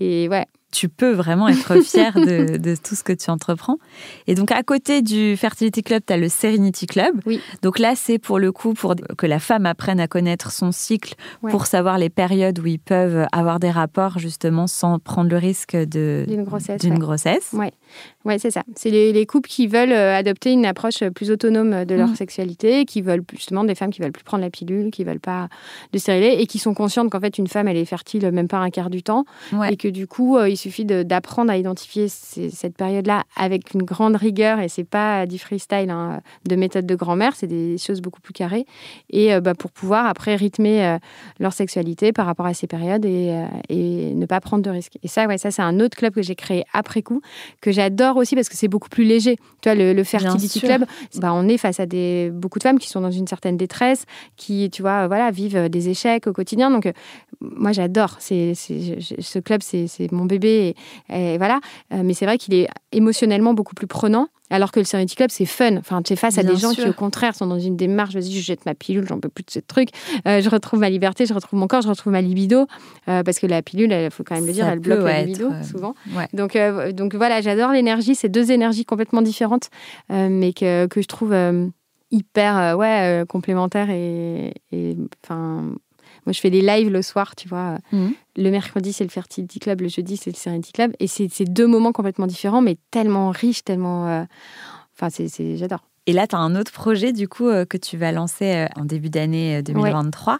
[0.00, 3.76] et ouais, tu peux vraiment être fier de, de tout ce que tu entreprends.
[4.26, 7.14] Et donc, à côté du Fertility Club, tu as le Serenity Club.
[7.26, 7.40] Oui.
[7.62, 11.14] Donc là, c'est pour le coup pour que la femme apprenne à connaître son cycle,
[11.42, 11.50] Ouais.
[11.50, 15.76] pour savoir les périodes où ils peuvent avoir des rapports, justement, sans prendre le risque
[15.76, 16.80] d'une grossesse.
[16.80, 16.98] d'une ouais.
[16.98, 17.50] grossesse.
[17.52, 17.72] Ouais.
[18.24, 18.62] Ouais, c'est ça.
[18.74, 22.16] C'est les, les couples qui veulent euh, adopter une approche plus autonome de leur Mhm.
[22.16, 25.48] sexualité, qui veulent justement des femmes qui veulent plus prendre la pilule, qui veulent pas
[25.92, 28.58] de stérilet et qui sont conscientes qu'en fait une femme elle est fertile même pas
[28.58, 29.24] un quart du temps
[29.70, 33.82] et que du coup euh, il suffit d'apprendre à identifier ces- cette période-là avec une
[33.82, 38.00] grande rigueur et c'est pas du freestyle hein, de méthode de grand-mère, c'est des choses
[38.00, 38.66] beaucoup plus carrées
[39.10, 40.98] et euh, bah, pour pouvoir après rythmer euh,
[41.38, 44.96] leur sexualité par rapport à ces périodes et, euh, et ne pas prendre de risques.
[45.02, 47.20] Et ça, ouais, ça c'est un autre club que j'ai créé après coup
[47.60, 49.36] que j'adore aussi parce que c'est beaucoup plus léger.
[49.60, 50.60] Tu vois, le, le Fertility.
[50.60, 50.84] Club,
[51.20, 54.04] bah, on est face à des, beaucoup de femmes qui sont dans une certaine détresse,
[54.36, 56.70] qui, tu vois, voilà, vivent des échecs au quotidien.
[56.70, 56.90] Donc,
[57.40, 58.16] moi, j'adore.
[58.20, 60.53] C'est, ce club, c'est mon bébé.
[60.54, 60.74] Et,
[61.08, 61.60] et voilà.
[61.92, 64.28] Euh, mais c'est vrai qu'il est émotionnellement beaucoup plus prenant.
[64.50, 65.78] Alors que le Serenity Club, c'est fun.
[65.78, 68.30] Enfin, tu es face à des gens qui, au contraire, sont dans une démarche, vas-y,
[68.30, 69.88] je jette ma pilule, j'en peux plus de ce truc.
[70.28, 72.66] Euh, je retrouve ma liberté, je retrouve mon corps, je retrouve ma libido.
[73.08, 75.22] Euh, parce que la pilule, il faut quand même le dire, Ça elle bloque la
[75.22, 75.94] libido, souvent.
[76.14, 76.28] Ouais.
[76.34, 78.14] Donc, euh, donc voilà, j'adore l'énergie.
[78.14, 79.70] C'est deux énergies complètement différentes,
[80.10, 81.34] mais que, que je trouve
[82.10, 83.88] hyper ouais, complémentaires.
[83.90, 85.72] Et, et, enfin,
[86.26, 87.78] moi, je fais des lives le soir, tu vois.
[87.92, 88.12] Mhm.
[88.36, 89.80] Le mercredi, c'est le Fertility Club.
[89.82, 90.92] Le jeudi, c'est le Serenity Club.
[91.00, 94.08] Et c'est deux moments complètement différents, mais tellement riches, tellement.
[94.08, 94.24] euh,
[94.96, 95.84] Enfin, c'est j'adore.
[96.06, 98.66] Et là, tu as un autre projet, du coup, euh, que tu vas lancer euh,
[98.76, 100.38] en début d'année euh, 2023.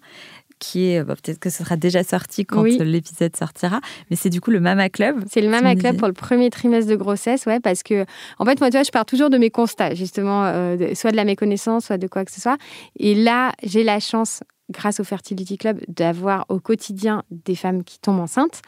[0.61, 2.79] Qui est, bah, peut-être que ce sera déjà sorti quand Oui.
[2.81, 5.23] l'épisode sortira, mais c'est du coup le Mama Club.
[5.29, 8.07] C'est le Mama Club pour le premier trimestre de grossesse, ouais, parce que,
[8.39, 11.11] en fait, moi, tu vois, je pars toujours de mes constats, justement, euh, de- soit
[11.11, 12.57] de la méconnaissance, soit de quoi que ce soit.
[12.99, 17.99] Et là, j'ai la chance, grâce au Fertility Club, d'avoir au quotidien des femmes qui
[17.99, 18.63] tombent enceintes,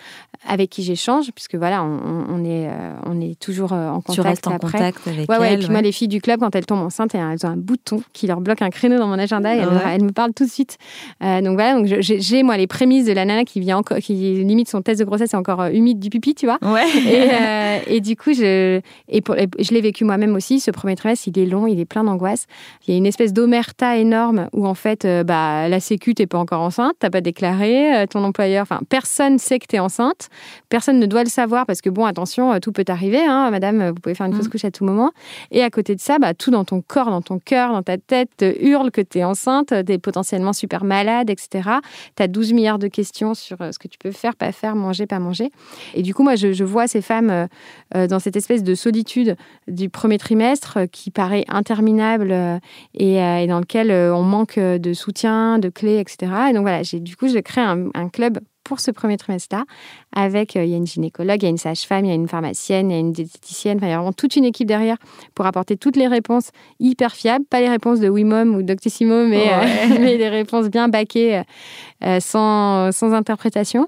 [0.47, 4.21] avec qui j'échange, puisque voilà, on, est, euh, on est toujours euh, en contact tu
[4.21, 4.73] restes en après.
[4.73, 5.61] contact avec Ouais, ouais, et elle.
[5.61, 8.27] puis moi, les filles du club, quand elles tombent enceintes, elles ont un bouton qui
[8.27, 10.51] leur bloque un créneau dans mon agenda et elles, me- elles me parlent tout de
[10.51, 10.77] suite.
[11.23, 14.13] Euh, donc voilà, donc j'ai, moi les prémices de la nana qui vient encore, qui
[14.45, 16.59] limite son test de grossesse est encore humide du pipi, tu vois.
[17.07, 20.61] Et, euh, et du coup, je, et pour- et je l'ai vécu moi-même aussi.
[20.61, 22.47] Ce premier trimestre, il est long, il est plein d'angoisse.
[22.87, 26.39] Il y a une espèce d'omerta énorme où en fait, bah, la Sécu, t'es pas
[26.39, 30.29] encore enceinte, t'as pas déclaré, euh, ton employeur, enfin, personne sait que t'es enceinte,
[30.69, 33.91] personne ne doit le savoir parce que bon, attention, euh, tout peut arriver, hein, madame,
[33.91, 34.37] vous pouvez faire une Mm.
[34.37, 35.13] fausse couche à tout moment.
[35.53, 37.99] Et à côté de ça, bah, tout dans ton corps, dans ton cœur, dans ta
[37.99, 41.71] tête, te hurle que t'es enceinte, t'es potentiellement super malade, etc.
[42.17, 45.07] T'as 12 milliards de questions sur euh, ce que tu peux faire, pas faire, manger,
[45.07, 45.51] pas manger.
[45.95, 47.47] Et du coup, moi, je, je vois ces femmes euh,
[47.95, 49.37] euh, dans cette espèce de solitude
[49.69, 52.59] du premier trimestre euh, qui paraît interminable euh,
[52.95, 56.33] et, euh, et dans lequel euh, on manque euh, de soutien, de clés, etc.
[56.51, 59.65] Et donc voilà, j'ai du coup, je crée un, un club pour ce premier trimestre-là,
[60.13, 62.15] avec, euh, il y a une gynécologue, il y a une sage-femme, il y a
[62.15, 64.67] une pharmacienne, il y a une diététicienne, enfin, il y a vraiment toute une équipe
[64.67, 64.97] derrière
[65.37, 66.51] pour apporter toutes les réponses
[66.81, 69.99] hyper fiables, pas les réponses de Wimom ou Doctissimo, mais, euh, Ouais.
[70.01, 71.43] mais des réponses bien baquées,
[72.05, 73.87] euh, sans, sans interprétation,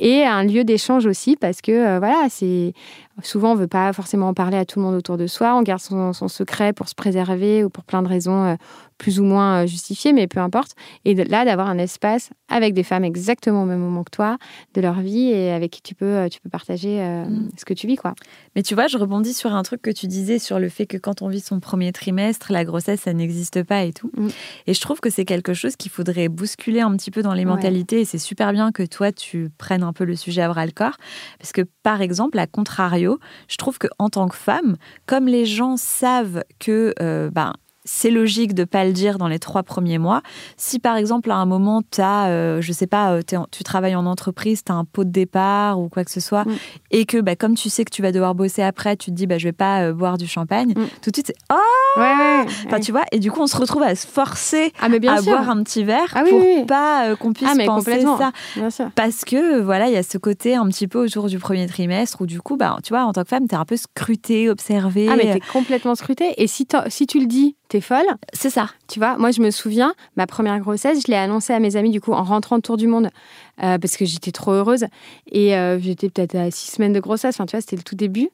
[0.00, 2.72] et un lieu d'échange aussi, parce que, voilà, c'est...
[3.22, 5.54] Souvent, on ne veut pas forcément en parler à tout le monde autour de soi.
[5.56, 8.54] On garde son, son secret pour se préserver ou pour plein de raisons euh,
[8.98, 10.72] plus ou moins euh, justifié, mais peu importe.
[11.06, 14.36] Et là, d'avoir un espace avec des femmes exactement au même moment que toi,
[14.74, 17.48] de leur vie, et avec qui tu peux, euh, tu peux partager mm.
[17.56, 17.96] ce que tu vis.
[17.96, 18.14] quoi.
[18.54, 20.98] Mais tu vois, je rebondis sur un truc que tu disais sur le fait que
[20.98, 24.10] quand on vit son premier trimestre, la grossesse, ça n'existe pas et tout.
[24.14, 24.28] Mm.
[24.66, 27.46] Et je trouve que c'est quelque chose qu'il faudrait bousculer un petit peu dans les
[27.46, 28.02] mentalités.
[28.02, 30.72] Et c'est super bien que toi, tu prennes un peu le sujet à bras le
[30.72, 30.96] corps.
[31.38, 33.05] Parce que, par exemple, à contrario,
[33.48, 34.76] je trouve qu'en tant que femme,
[35.06, 37.54] comme les gens savent que euh, ben,
[37.86, 40.20] c'est logique de pas le dire dans les trois premiers mois.
[40.58, 43.96] Si par exemple à un moment tu as, euh, je sais pas, euh, tu travailles
[43.96, 46.56] en entreprise, tu as un pot de départ ou quoi que ce soit, mm.
[46.90, 49.26] et que bah, comme tu sais que tu vas devoir bosser après, tu te dis
[49.26, 50.86] bah, je vais pas euh, boire du champagne, mm.
[51.00, 52.00] tout de suite c'est oh
[52.66, 55.48] enfin, tu vois, et du coup on se retrouve à se forcer ah, à boire
[55.48, 58.90] un petit verre ah pour pas qu'on puisse ah, penser ça.
[58.94, 62.20] Parce que voilà, il y a ce côté un petit peu autour du premier trimestre
[62.20, 64.50] où du coup, bah, tu vois, en tant que femme, tu es un peu scrutée,
[64.50, 65.08] observée.
[65.10, 66.34] Ah mais t'es complètement scrutée.
[66.38, 68.06] Et si, si tu le dis, t'es folle?
[68.32, 68.70] C'est ça.
[68.88, 71.90] Tu vois, moi je me souviens, ma première grossesse, je l'ai annoncée à mes amis
[71.90, 73.10] du coup en rentrant autour du monde
[73.62, 74.86] euh, parce que j'étais trop heureuse
[75.30, 77.36] et euh, j'étais peut-être à six semaines de grossesse.
[77.36, 78.28] Enfin, tu vois, c'était le tout début.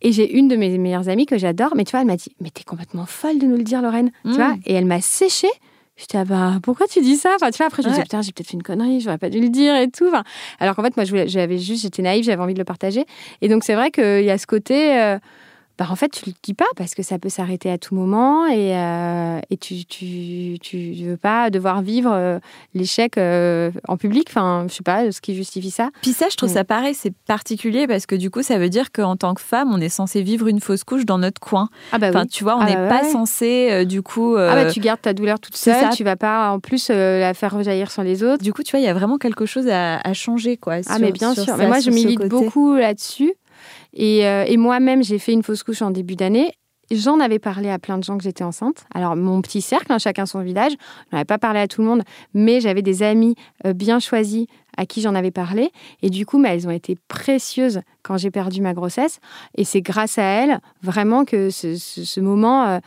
[0.00, 2.30] Et j'ai une de mes meilleures amies que j'adore, mais tu vois, elle m'a dit,
[2.40, 4.12] mais t'es complètement folle de nous le dire, Lorraine.
[4.24, 4.60] Tu vois, mm.
[4.66, 5.48] et elle m'a séché.
[5.96, 7.32] J'étais, ah bah, pourquoi tu dis ça?
[7.34, 9.18] Enfin, tu vois, après, je me suis dit, putain, j'ai peut-être fait une connerie, j'aurais
[9.18, 10.06] pas dû le dire et tout.
[10.06, 10.22] Enfin,
[10.60, 13.04] alors qu'en fait, moi, j'avais juste, j'étais naïve, j'avais envie de le partager.
[13.42, 15.18] Et donc, c'est vrai qu'il y a ce côté, euh,
[15.78, 18.48] bah, en fait, tu le dis pas parce que ça peut s'arrêter à tout moment
[18.48, 22.40] et, euh, et tu, tu, tu, veux pas devoir vivre euh,
[22.74, 24.26] l'échec euh, en public.
[24.28, 25.90] Enfin, je sais pas ce qui justifie ça.
[26.02, 28.90] Puis ça, je trouve ça pareil, c'est particulier parce que du coup, ça veut dire
[28.90, 31.68] qu'en tant que femme, on est censé vivre une fausse couche dans notre coin.
[31.92, 34.34] Ah bah enfin, tu vois, on ah n'est bah pas censé du coup.
[34.36, 37.54] Ah bah tu gardes ta douleur toute seule, tu vas pas en plus la faire
[37.54, 38.42] rejaillir sur les autres.
[38.42, 40.78] Du coup, tu vois, il y a vraiment quelque chose à, changer quoi.
[40.88, 41.56] ah mais bien sûr.
[41.56, 43.34] mais moi, je milite beaucoup là-dessus.
[43.98, 46.52] Euh, et, moi-même, j'ai fait une fausse couche en début d'année.
[46.90, 48.86] J'en avais parlé à plein de gens que j'étais enceinte.
[48.94, 50.72] Alors, mon petit cercle, hein, chacun son village.
[50.72, 50.76] Je
[51.12, 53.34] n'en avais pas parlé à tout le monde, mais j'avais des amis
[53.66, 54.46] euh, bien choisis
[54.78, 55.70] à qui j'en avais parlé.
[56.00, 59.20] Et du coup, mais elles ont été précieuses quand j'ai perdu ma grossesse.
[59.56, 62.66] Et c'est grâce à elles, vraiment, que ce, moment.
[62.66, 62.78] Euh,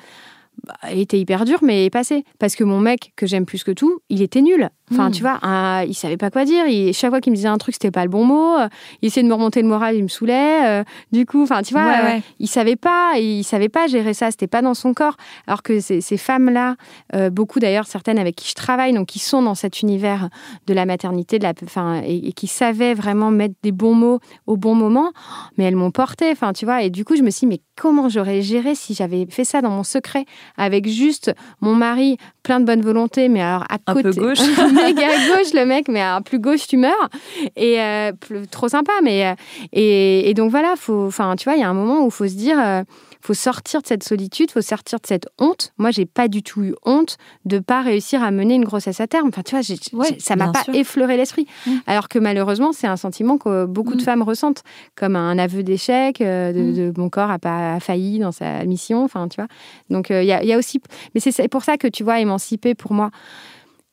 [0.66, 2.24] bah, était hyper dur, mais est passé.
[2.39, 4.70] Parce que mon mec, que j'aime plus que tout, il était nul.
[4.91, 5.12] Enfin, hmm.
[5.14, 5.39] tu vois,
[5.88, 6.68] il savait pas quoi dire.
[6.68, 8.57] Il, chaque fois qu'il me disait un truc, c'était pas le bon mot.
[9.01, 10.66] Il essayait de me remonter le moral, il me saoulait.
[10.66, 14.32] Euh, du coup, enfin, tu vois, euh, il savait pas, il savait pas gérer ça.
[14.32, 15.16] C'était pas dans son corps.
[15.47, 16.76] Alors que ces, femmes-là,
[17.16, 20.30] euh, beaucoup d'ailleurs, certaines avec qui je travaille, donc qui sont dans cet univers
[20.68, 24.57] de la maternité, de la, enfin, et, qui savaient vraiment mettre des bons mots au
[24.57, 25.12] bon moment,
[25.57, 26.30] mais elles m'ont porté.
[26.32, 28.93] Enfin, tu vois, et du coup, je me suis dit, mais comment j'aurais géré si
[28.93, 30.25] j'avais fait ça dans mon secret
[30.55, 34.11] avec juste mon mari plein de bonne volonté, mais alors à un côté.
[34.11, 34.39] Peu gauche.
[34.75, 37.09] méga gauche, le mec, mais à plus gauche, tu meurs.
[37.55, 38.11] Et euh,
[38.51, 39.25] trop sympa, mais.
[39.25, 39.34] Euh,
[39.73, 42.27] et, donc voilà, faut, enfin, tu vois, il y a un moment où il faut
[42.27, 42.84] se dire.
[43.22, 45.74] Euh, faut sortir de cette solitude, faut sortir de cette honte.
[45.78, 49.07] Moi, j'ai pas du tout eu honte de pas réussir à mener une grossesse à
[49.07, 49.30] terme.
[49.30, 51.47] Enfin, tu vois, ça m'a pas effleuré l'esprit.
[51.65, 51.72] Mmh.
[51.88, 54.05] Alors que malheureusement, c'est un sentiment que beaucoup de mmh.
[54.05, 54.63] femmes ressentent,
[54.95, 56.24] comme un aveu d'échec, mmh.
[56.24, 59.03] de, mon corps a pas failli dans sa mission.
[59.03, 59.47] Enfin, tu vois.
[59.89, 60.82] Donc, il y, a aussi.
[61.13, 63.11] Mais c'est pour ça que tu vois, émanciper pour moi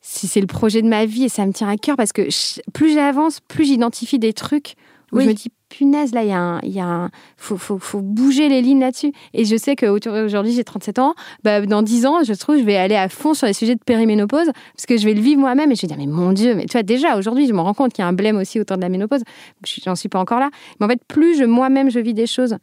[0.01, 2.29] c'est le projet de ma vie et ça me tient à cœur parce que
[2.71, 4.75] plus j'avance, plus j'identifie des trucs
[5.11, 8.49] où je me dis punaise là il y a un, y faut, faut, faut, bouger
[8.49, 9.13] les lignes là-dessus.
[9.33, 11.13] Et je sais qu'aujourd'hui j'ai 37 ans.
[11.43, 13.83] Bah, dans 10 ans je trouve je vais aller à fond sur les sujets de
[13.83, 16.55] périménopause parce que je vais le vivre moi-même et je vais dire mais mon dieu
[16.55, 18.59] mais tu vois déjà aujourd'hui je me rends compte qu'il y a un blême aussi
[18.59, 19.21] autour de la ménopause.
[19.85, 20.49] J'en suis pas encore là.
[20.79, 22.57] Mais en fait plus je moi-même je vis des choses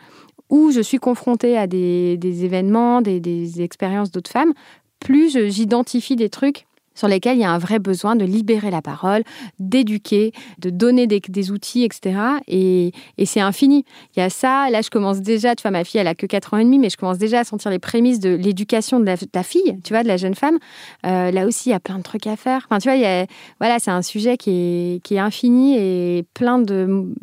[0.51, 4.53] où je suis confrontée à des, des événements des, des expériences d'autres femmes
[5.01, 6.67] plus j'identifie des trucs
[6.97, 9.23] sur lesquels il y a un vrai besoin de libérer la parole,
[9.61, 12.19] d'éduquer, de donner des, outils, etc.
[12.49, 12.93] Et,
[13.25, 13.85] c'est infini.
[14.17, 16.27] Il y a ça, là je commence déjà, tu vois, ma fille elle a que
[16.27, 19.05] 4 ans et demi, mais je commence déjà à sentir les prémices de l'éducation de,
[19.05, 20.59] la, fille, tu vois, de la jeune femme.
[21.07, 22.67] Euh, là aussi, il y a plein de trucs à faire.
[22.69, 23.27] Enfin, tu vois, il
[23.61, 27.15] voilà, c'est un sujet qui est, qui est infini et plein de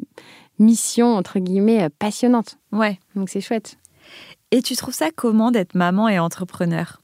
[0.60, 2.58] missions, entre guillemets, passionnantes.
[2.72, 3.00] Ouais.
[3.16, 3.78] Donc c'est chouette.
[4.52, 7.03] Et tu trouves ça comment d'être maman et entrepreneur?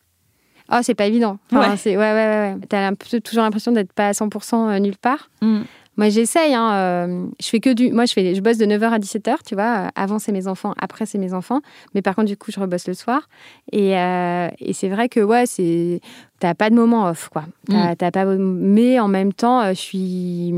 [0.72, 1.38] Oh, c'est pas évident.
[1.52, 1.78] ouais.
[1.78, 2.56] C'est, ouais, ouais, ouais.
[2.68, 2.92] T'as
[3.22, 5.30] toujours l'impression d'être pas à 100% euh, nulle part.
[5.42, 5.62] Mm.
[5.98, 6.54] Moi, j'essaye.
[6.54, 7.92] Hein, euh, je fais que du.
[7.92, 9.64] Moi, je, fais, je bosse de 9h à 17h, tu vois.
[9.64, 10.74] Euh, avant, c'est mes enfants.
[10.80, 11.60] Après, c'est mes enfants.
[11.94, 13.28] Mais par contre, du coup, je rebosse le soir.
[13.72, 16.02] Et, et c'est vrai que, ouais, c'est.
[16.40, 17.44] T'as pas de moment off, quoi.
[17.68, 17.96] Mm.
[17.98, 18.24] T'as, pas...
[18.26, 20.54] Mais en même temps, je suis,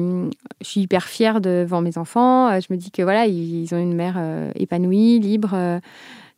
[0.62, 2.60] je suis hyper fière devant mes enfants.
[2.60, 4.22] Je me dis que, voilà, ils, ont une mère
[4.56, 5.80] épanouie, libre.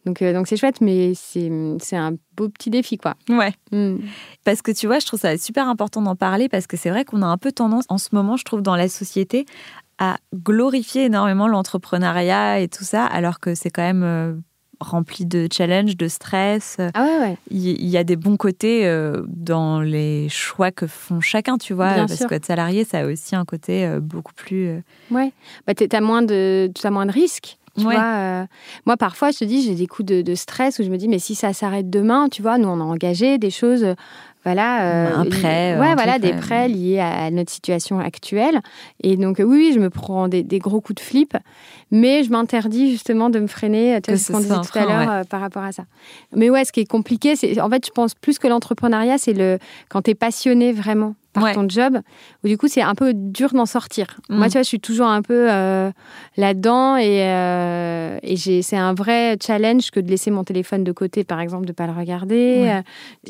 [0.06, 1.50] Donc, euh, donc c'est chouette, mais c'est,
[1.80, 3.16] c'est un beau petit défi, quoi.
[3.30, 3.54] Ouais.
[3.72, 3.98] Mm.
[4.44, 7.06] Parce que tu vois, je trouve ça super important d'en parler parce que c'est vrai
[7.06, 9.46] qu'on a un peu tendance, en ce moment, je trouve, dans la société,
[10.00, 14.34] à glorifier énormément l'entrepreneuriat et tout ça, alors que c'est quand même euh,
[14.82, 16.78] rempli de challenges, de stress.
[16.94, 17.38] Ah ouais, ouais.
[17.50, 21.94] Il y, a des bons côtés euh, dans les choix que font chacun, tu vois.
[21.94, 22.28] Bien parce sûr.
[22.28, 24.84] qu'être salarié, ça a aussi un côté beaucoup plus.
[25.12, 25.32] Ouais,
[25.66, 27.58] bah, tu as moins de, t'as moins de risques.
[27.78, 27.96] Tu Ouais.
[27.96, 28.46] vois, euh,
[28.86, 31.08] moi, parfois, je te dis, j'ai des coups de, de stress où je me dis,
[31.08, 33.86] mais si ça s'arrête demain, tu vois, nous, on a engagé des choses,
[34.44, 34.84] voilà.
[34.84, 38.60] euh, Un prêt, li- Ouais, un voilà, truc, des prêts liés à notre situation actuelle.
[39.02, 41.36] Et donc, euh, oui, oui, je me prends des, des gros coups de flip,
[41.92, 44.86] mais je m'interdis justement de me freiner, tu Que vois, ce qu'on disait tout à
[44.86, 45.84] l'heure euh, par rapport à ça.
[46.36, 49.34] Mais ouais, ce qui est compliqué, c'est, en fait, je pense plus que l'entrepreneuriat, c'est
[49.34, 51.54] le, quand tu es passionné vraiment par Ouais.
[51.56, 51.98] ton job,
[52.44, 54.06] où du coup, c'est un peu dur d'en sortir.
[54.30, 54.36] Mm.
[54.38, 55.90] Moi, tu vois, je suis toujours un peu euh,
[56.38, 58.20] là-dedans et, euh,
[58.62, 61.88] c'est un vrai challenge que de laisser mon téléphone de côté, par exemple, de pas
[61.88, 62.62] le regarder.
[62.62, 62.72] Ouais.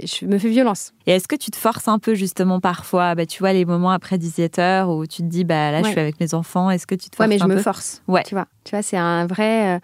[0.01, 0.91] Euh, Je me fais violence.
[1.07, 3.91] Et est-ce que tu te forces un peu justement parfois bah, Tu vois, les moments
[3.91, 5.91] après 17 heures où tu te dis, bah là, je Ouais.
[5.91, 7.61] suis avec mes enfants, est-ce que tu te Ouais, forces mais je un me peu?
[7.61, 8.01] force.
[8.07, 8.23] Ouais.
[8.23, 9.75] Tu vois, tu vois c'est un vrai.
[9.75, 9.79] euh,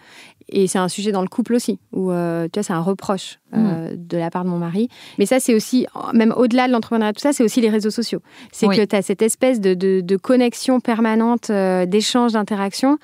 [0.51, 3.37] et c'est un sujet dans le couple aussi, où euh, tu vois, c'est un reproche
[3.55, 4.89] euh, de la part de mon mari.
[5.19, 8.19] Mais ça, c'est aussi, même au-delà de l'entrepreneuriat, tout ça, c'est aussi les réseaux sociaux.
[8.51, 8.75] C'est Oui.
[8.75, 12.97] que tu as cette espèce de, de- de connexion permanente, d'échange, d'interaction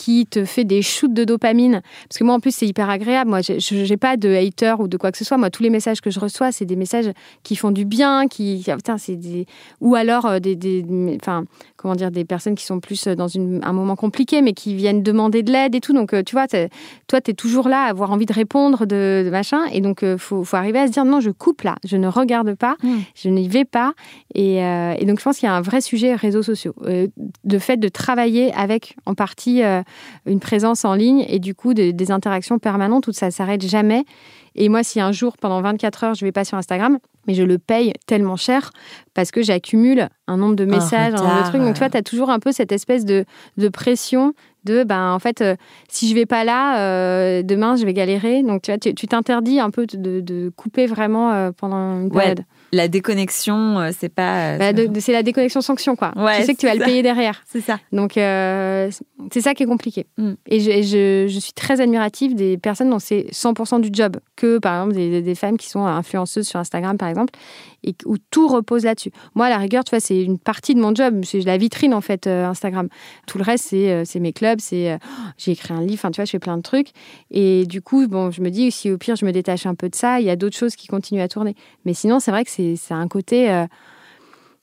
[0.00, 1.82] qui te fait des shoots de dopamine.
[2.08, 3.28] Parce que moi, en plus, c'est hyper agréable.
[3.28, 5.36] Moi, je n'ai pas de hater ou de quoi que ce soit.
[5.36, 7.10] Moi, tous les messages que je reçois, c'est des messages
[7.42, 8.64] qui font du bien, qui...
[8.68, 9.44] ah, putain, c'est des...
[9.82, 10.56] Ou alors, euh, des...
[10.56, 10.84] des-
[11.20, 11.44] Enfin,
[11.76, 14.74] comment dire, des personnes qui sont plus euh, dans une- un moment compliqué, mais qui
[14.74, 15.92] viennent demander de l'aide et tout.
[15.92, 19.22] Donc, euh, tu vois, toi, tu es toujours là à avoir envie de répondre, de,
[19.26, 19.60] de machin.
[19.72, 22.08] Et donc, il faut, faut arriver à se dire, non, je coupe là, je ne
[22.08, 22.98] regarde pas, Mm.
[23.14, 23.92] je n'y vais pas.
[24.34, 26.74] Et, euh, et donc, je pense qu'il y a un vrai sujet réseaux sociaux.
[26.86, 27.06] Euh,
[27.44, 29.82] de fait de travailler avec, en partie, euh,
[30.26, 34.04] une présence en ligne et du coup, de- des interactions permanentes où ça s'arrête jamais.
[34.56, 37.42] Et moi, si un jour, pendant 24 heures, je vais pas sur Instagram, mais je
[37.44, 38.72] le paye tellement cher
[39.14, 41.62] parce que j'accumule un nombre de messages, un, nombre de retard, trucs.
[41.62, 43.24] Donc, tu vois, tu as toujours un peu cette espèce de,
[43.58, 44.32] de pression
[44.64, 45.54] de, ben, en fait, euh,
[45.88, 48.42] si je vais pas là, euh, demain, je vais galérer.
[48.42, 52.10] Donc, tu vois, tu t'interdis un peu de, de couper vraiment euh, pendant une Ouais,
[52.34, 52.44] période.
[52.72, 54.56] La déconnexion, euh, c'est pas.
[54.58, 56.12] Bah, de- de- c'est la déconnexion sanction, quoi.
[56.16, 57.42] Ouais, tu sais que tu vas le payer derrière.
[57.48, 57.78] C'est ça.
[57.92, 58.90] Donc, euh,
[59.32, 60.06] c'est ça qui est compliqué.
[60.18, 60.32] Mm.
[60.46, 64.16] Et, je, et je- je suis très admirative des personnes dont c'est 100% du job,
[64.36, 67.32] que par exemple des, des femmes qui sont influenceuses sur Instagram, par exemple,
[67.84, 69.10] et où tout repose là-dessus.
[69.34, 71.94] Moi, à la rigueur, tu vois, c'est une partie de mon job, c'est la vitrine,
[71.94, 72.88] en fait, euh, Instagram.
[73.26, 74.92] Tout le reste, c'est euh, mes clubs, c'est...
[74.92, 74.98] euh,
[75.38, 76.88] j'ai écrit un livre, enfin, tu vois, je fais plein de trucs.
[77.30, 79.88] Et du coup, bon, je me dis, si au pire, je me détache un peu
[79.88, 81.54] de ça, il y a d'autres choses qui continuent à tourner.
[81.84, 83.66] Mais sinon, c'est vrai que c'est un côté...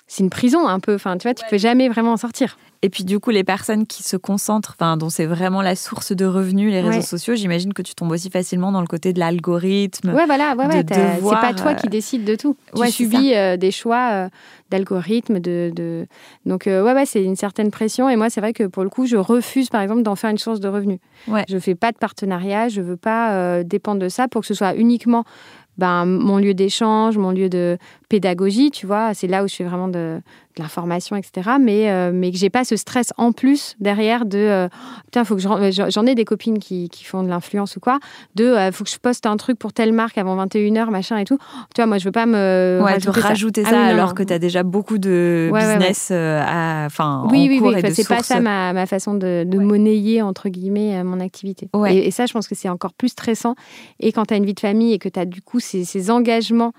[0.08, 0.95] euh, c'est une prison un peu.
[0.95, 2.58] Enfin, tu vois, tu peux jamais vraiment en sortir.
[2.84, 6.12] Et puis du coup, les personnes qui se concentrent, enfin, dont c'est vraiment la source
[6.12, 7.01] de revenus, les réseaux Ouais.
[7.01, 10.14] sociaux, j'imagine que tu tombes aussi facilement dans le côté de l'algorithme.
[10.14, 11.16] Ouais, voilà, ouais, de ouais.
[11.20, 12.55] C'est pas toi euh, qui décides de tout.
[12.76, 14.30] Tu ouais, subis euh, des choix euh,
[14.70, 16.05] d'algorithme, de, de-
[16.45, 18.10] donc euh, ouais, ouais, c'est une certaine pression.
[18.10, 20.38] Et moi, c'est vrai que pour le coup, je refuse, par exemple, d'en faire une
[20.38, 20.99] source de revenus.
[21.28, 21.45] Ouais.
[21.49, 24.53] Je fais pas de partenariat, je veux pas euh, dépendre de ça pour que ce
[24.53, 25.24] soit uniquement
[25.78, 27.78] ben, mon lieu d'échange, mon lieu de
[28.10, 29.14] pédagogie, tu vois.
[29.14, 30.20] C'est là où je fais vraiment de,
[30.58, 31.51] de l'information, etc.
[31.62, 34.68] Mais, euh, mais que j'ai pas ce stress en plus derrière de euh,
[35.05, 37.80] putain, faut que je ren- j'en ai des copines qui, qui font de l'influence ou
[37.80, 37.99] quoi,
[38.36, 41.26] de euh, faut que je poste un truc pour telle marque avant 21h, machin et
[41.26, 41.38] tout.
[41.76, 43.28] Tu vois, moi, je veux pas me Ouais, rajouter ça.
[43.28, 45.78] rajouter ça, Ah oui, non, alors que tu as déjà beaucoup de Ouais, ouais, ouais.
[45.78, 47.82] business euh, à, enfin, en Oui, oui, cours oui.
[47.93, 51.70] c'est pas ça ma, ma façon de, de monnayer, entre guillemets, euh, mon activité.
[51.89, 53.55] Et, et ça, je pense que c'est encore plus stressant.
[53.99, 55.84] Et quand tu as une vie de famille et que tu as du coup ces,
[55.84, 56.72] ces engagements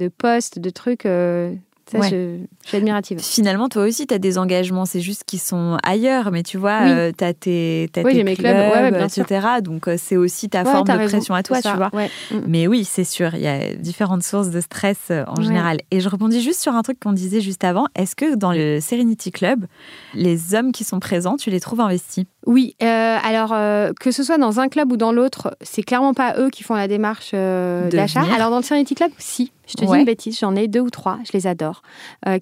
[0.00, 1.54] de postes, de trucs, euh,
[1.90, 2.08] ça, Ouais.
[2.08, 3.18] je, je suis admirative.
[3.18, 6.82] Finalement, toi aussi, tu as des engagements, c'est juste qu'ils sont ailleurs, mais tu vois,
[6.84, 7.12] Oui.
[7.18, 9.46] tu as tes, Oui, tes clubs, ouais, ouais, bien etc.
[9.60, 11.90] Donc, euh, c'est aussi ta forme de raison, pression à toi, tu vois.
[11.92, 12.36] Mm.
[12.46, 15.78] Mais oui, c'est sûr, il y a différentes sources de stress euh, en général.
[15.90, 17.86] Et je rebondis juste sur un truc qu'on disait juste avant.
[17.96, 19.66] Est-ce que dans le Serenity Club,
[20.14, 22.24] les hommes qui sont présents, tu les trouves investis?
[22.46, 26.14] Oui, euh, alors euh, que ce soit dans un club ou dans l'autre, c'est clairement
[26.14, 28.22] pas eux qui font la démarche euh, De d'achat.
[28.34, 29.52] Alors dans le Serenity Club, si.
[29.68, 29.92] Je te Ouais.
[29.92, 31.82] dis une bêtise, j'en ai deux ou trois, je les adore,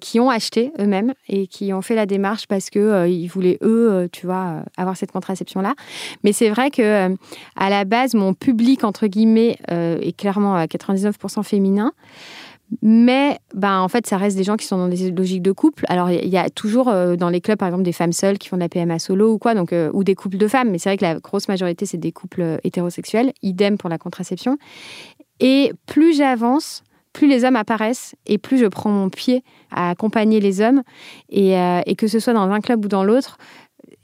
[0.01, 4.09] qui ont acheté eux-mêmes et qui ont fait la démarche parce que ils voulaient eux,
[4.11, 5.75] tu vois, avoir cette contraception là.
[6.23, 7.15] Mais c'est vrai que
[7.55, 11.91] à la base, mon public entre guillemets est clairement à 99% féminin.
[12.81, 15.85] Mais ben, en fait, ça reste des gens qui sont dans des logiques de couple.
[15.89, 18.47] Alors, il y a toujours euh, dans les clubs, par exemple, des femmes seules qui
[18.47, 20.69] font de la PMA solo ou quoi, donc, euh, ou des couples de femmes.
[20.69, 23.33] Mais c'est vrai que la grosse majorité, c'est des couples euh, hétérosexuels.
[23.41, 24.57] Idem pour la contraception.
[25.39, 30.39] Et plus j'avance, plus les hommes apparaissent et plus je prends mon pied à accompagner
[30.39, 30.83] les hommes.
[31.29, 33.37] Et, et que ce soit dans un club ou dans l'autre,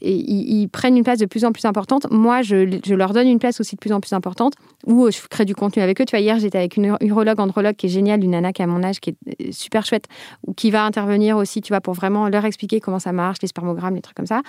[0.10, 2.08] ils, prennent une place de plus en plus importante.
[2.12, 4.54] Moi, je, leur donne une place aussi de plus en plus importante
[4.86, 6.06] où je crée du contenu avec eux.
[6.06, 8.68] Tu vois, hier, j'étais avec une urologue, andrologue qui est géniale, une nana qui a
[8.68, 10.06] mon âge, qui est euh, super chouette,
[10.46, 13.48] ou qui va intervenir aussi, tu vois, pour vraiment leur expliquer comment ça marche, les
[13.48, 14.42] spermogrammes, les trucs comme ça.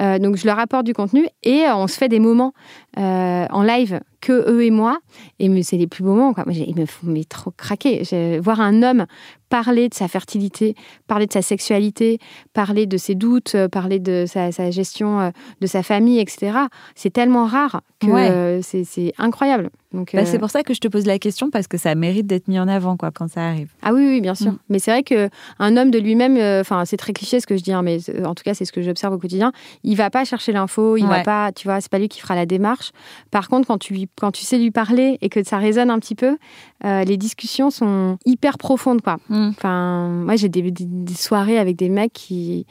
[0.00, 2.52] Euh, donc, je leur apporte du contenu et euh, on se fait des moments
[2.98, 4.98] euh, en live que eux et moi.
[5.38, 6.32] Et c'est les plus beaux moments.
[6.32, 6.44] Quoi.
[6.48, 8.02] Ils me font trop craquer.
[8.40, 9.06] Voir un homme
[9.52, 10.74] parler de sa fertilité,
[11.06, 12.18] parler de sa sexualité,
[12.54, 15.30] parler de ses doutes, euh, parler de sa, gestion euh,
[15.60, 16.56] de sa famille, etc.
[16.94, 19.68] C'est tellement rare que euh, c'est incroyable.
[19.92, 22.26] Donc, bah, C'est pour ça que je te pose la question parce que ça mérite
[22.26, 23.72] d'être mis en avant quoi quand ça arrive.
[23.82, 24.52] Ah oui, oui, bien sûr.
[24.52, 24.58] Mm.
[24.68, 25.28] Mais c'est vrai que
[25.58, 28.34] un homme de lui-même, enfin c'est très cliché ce que je dis, hein, mais en
[28.34, 29.52] tout cas c'est ce que j'observe au quotidien.
[29.82, 32.34] Il va pas chercher l'info, il va pas, tu vois, c'est pas lui qui fera
[32.34, 32.92] la démarche.
[33.30, 36.14] Par contre, quand tu quand tu sais lui parler et que ça résonne un petit
[36.14, 36.36] peu,
[36.84, 39.18] les discussions sont hyper profondes quoi.
[39.28, 39.48] Mm.
[39.50, 40.72] Enfin, moi, j'ai des,
[41.14, 42.66] soirées avec des mecs qui,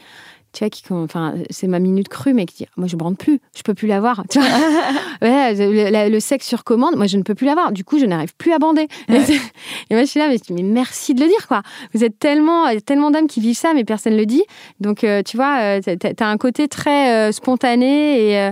[0.54, 3.39] tu vois, qui, enfin, c'est ma minute crue, mais qui dit, moi, je brande plus,
[3.56, 4.24] je peux plus l'avoir.
[5.22, 7.72] ouais, le, le, sexe sur commande, moi, je ne peux plus l'avoir.
[7.72, 8.88] Du coup, je n'arrive plus à bander.
[9.10, 11.62] Et moi, je suis là, mais, mais, merci de le dire, quoi.
[11.93, 14.43] Vous êtes tellement, tellement d'hommes qui vivent ça, mais personne ne le dit.
[14.80, 18.52] Donc, euh, tu vois, euh, tu as un côté très euh, spontané et,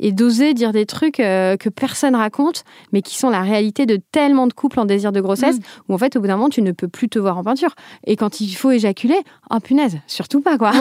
[0.00, 4.00] et d'oser dire des trucs euh, que personne raconte, mais qui sont la réalité de
[4.10, 5.62] tellement de couples en désir de grossesse, mm.
[5.88, 7.74] où en fait, au bout d'un moment, tu ne peux plus te voir en peinture.
[8.06, 9.18] Et quand il faut éjaculer,
[9.50, 10.72] oh punaise, surtout pas quoi.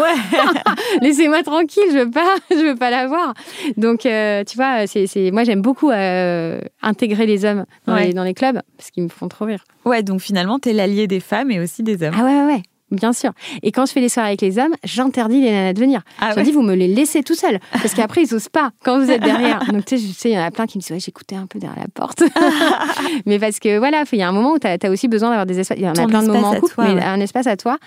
[1.01, 3.33] Laissez-moi tranquille, je veux pas, je veux pas la voir.
[3.77, 8.23] Donc, euh, tu vois, c'est, moi j'aime beaucoup euh, intégrer les hommes dans, les, dans
[8.23, 9.63] les clubs parce qu'ils me font trop rire.
[9.85, 12.15] Ouais, donc finalement, tu es l'allié des femmes et aussi des hommes.
[12.17, 12.63] Ah ouais, ouais, ouais.
[12.91, 13.31] Bien sûr.
[13.63, 16.01] Et quand je fais les soirées avec les hommes, j'interdis les nanas de venir.
[16.19, 17.59] Ah je dis, vous me les laissez tout seuls.
[17.71, 19.63] Parce qu'après, ils osent pas quand vous êtes derrière.
[19.71, 21.59] Donc, tu sais, il y en a plein qui me disent, ouais, j'écoutais un peu
[21.59, 22.23] derrière la porte.
[23.25, 25.45] mais parce que, voilà, il y a un moment où tu as, aussi besoin d'avoir
[25.45, 25.77] des espaces.
[25.77, 27.77] Il y en a plein de moments en couple, mais un espace à toi.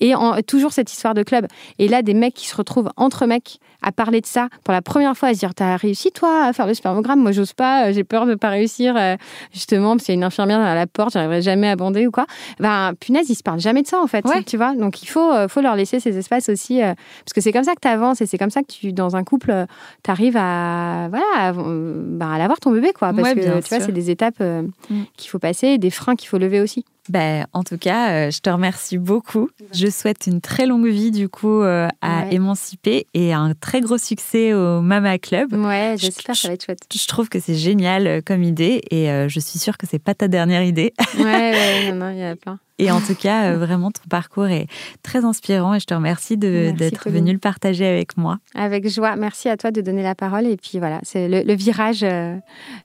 [0.00, 0.14] Et
[0.46, 1.46] toujours cette histoire de club.
[1.78, 4.82] Et là, des mecs qui se retrouvent entre mecs à parler de ça pour la
[4.82, 7.20] première fois, à se dire T'as réussi, toi, à faire le spermogramme?
[7.20, 9.16] Moi, j'ose pas, euh, j'ai peur de pas réussir, euh,
[9.52, 12.10] justement, parce qu'il y a une infirmière à la porte, j'arriverai jamais à bander ou
[12.10, 12.26] quoi.
[12.58, 14.24] Ben, punaise, ils se parlent jamais de ça, en fait.
[14.46, 17.52] Tu vois Donc, il faut, euh, faut leur laisser ces espaces aussi, parce que c'est
[17.52, 19.66] comme ça que tu avances et c'est comme ça que tu, dans un couple,
[20.02, 23.12] tu arrives à, voilà, à, ben, à l'avoir ton bébé, quoi.
[23.12, 25.02] Parce que, tu vois, c'est des étapes mm.
[25.16, 26.84] qu'il faut passer, des freins qu'il faut lever aussi.
[27.10, 29.50] Ben, en tout cas, euh, je te remercie beaucoup.
[29.72, 33.98] Je souhaite une très longue vie du coup euh, à Émanciper et un très gros
[33.98, 35.52] succès au Mama Club.
[35.52, 36.86] Ouais, j'espère que ça va être chouette.
[36.94, 40.14] Je trouve que c'est génial euh, comme idée et je suis sûre que c'est pas
[40.14, 40.94] ta dernière idée.
[41.18, 42.60] Ouais, ouais, non, non, il y a plein.
[42.80, 44.66] Et en tout cas, euh, vraiment, ton parcours est
[45.02, 48.38] très inspirant et je te remercie d'être venu le partager avec moi.
[48.54, 49.16] Avec joie.
[49.16, 50.46] Merci à toi de donner la parole.
[50.46, 52.02] Et puis voilà, c'est le, virage.
[52.02, 52.36] Euh,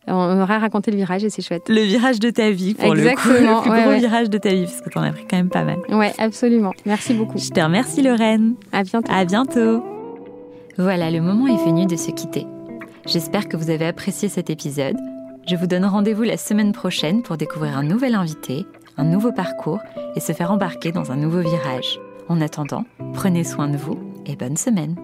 [0.08, 1.70] on aura raconté le virage et c'est chouette.
[1.70, 3.62] Le virage de ta vie, pour Exactement.
[3.62, 3.70] le coup.
[3.70, 5.50] Le plus gros virage de ta vie, parce que tu en as pris quand même
[5.50, 5.78] pas mal.
[5.90, 6.74] Ouais, absolument.
[6.86, 7.38] Merci beaucoup.
[7.38, 8.56] Je te remercie, Lorraine.
[8.74, 9.10] À bientôt.
[9.10, 9.82] À bientôt.
[10.78, 12.46] Voilà, le moment est venu de se quitter.
[13.06, 14.98] J'espère que vous avez apprécié cet épisode.
[15.48, 18.66] Je vous donne rendez-vous la semaine prochaine pour découvrir un nouvel invité,
[18.98, 19.80] un nouveau parcours
[20.16, 22.00] et se faire embarquer dans un nouveau virage.
[22.28, 24.96] En attendant, prenez soin de vous et bonne semaine.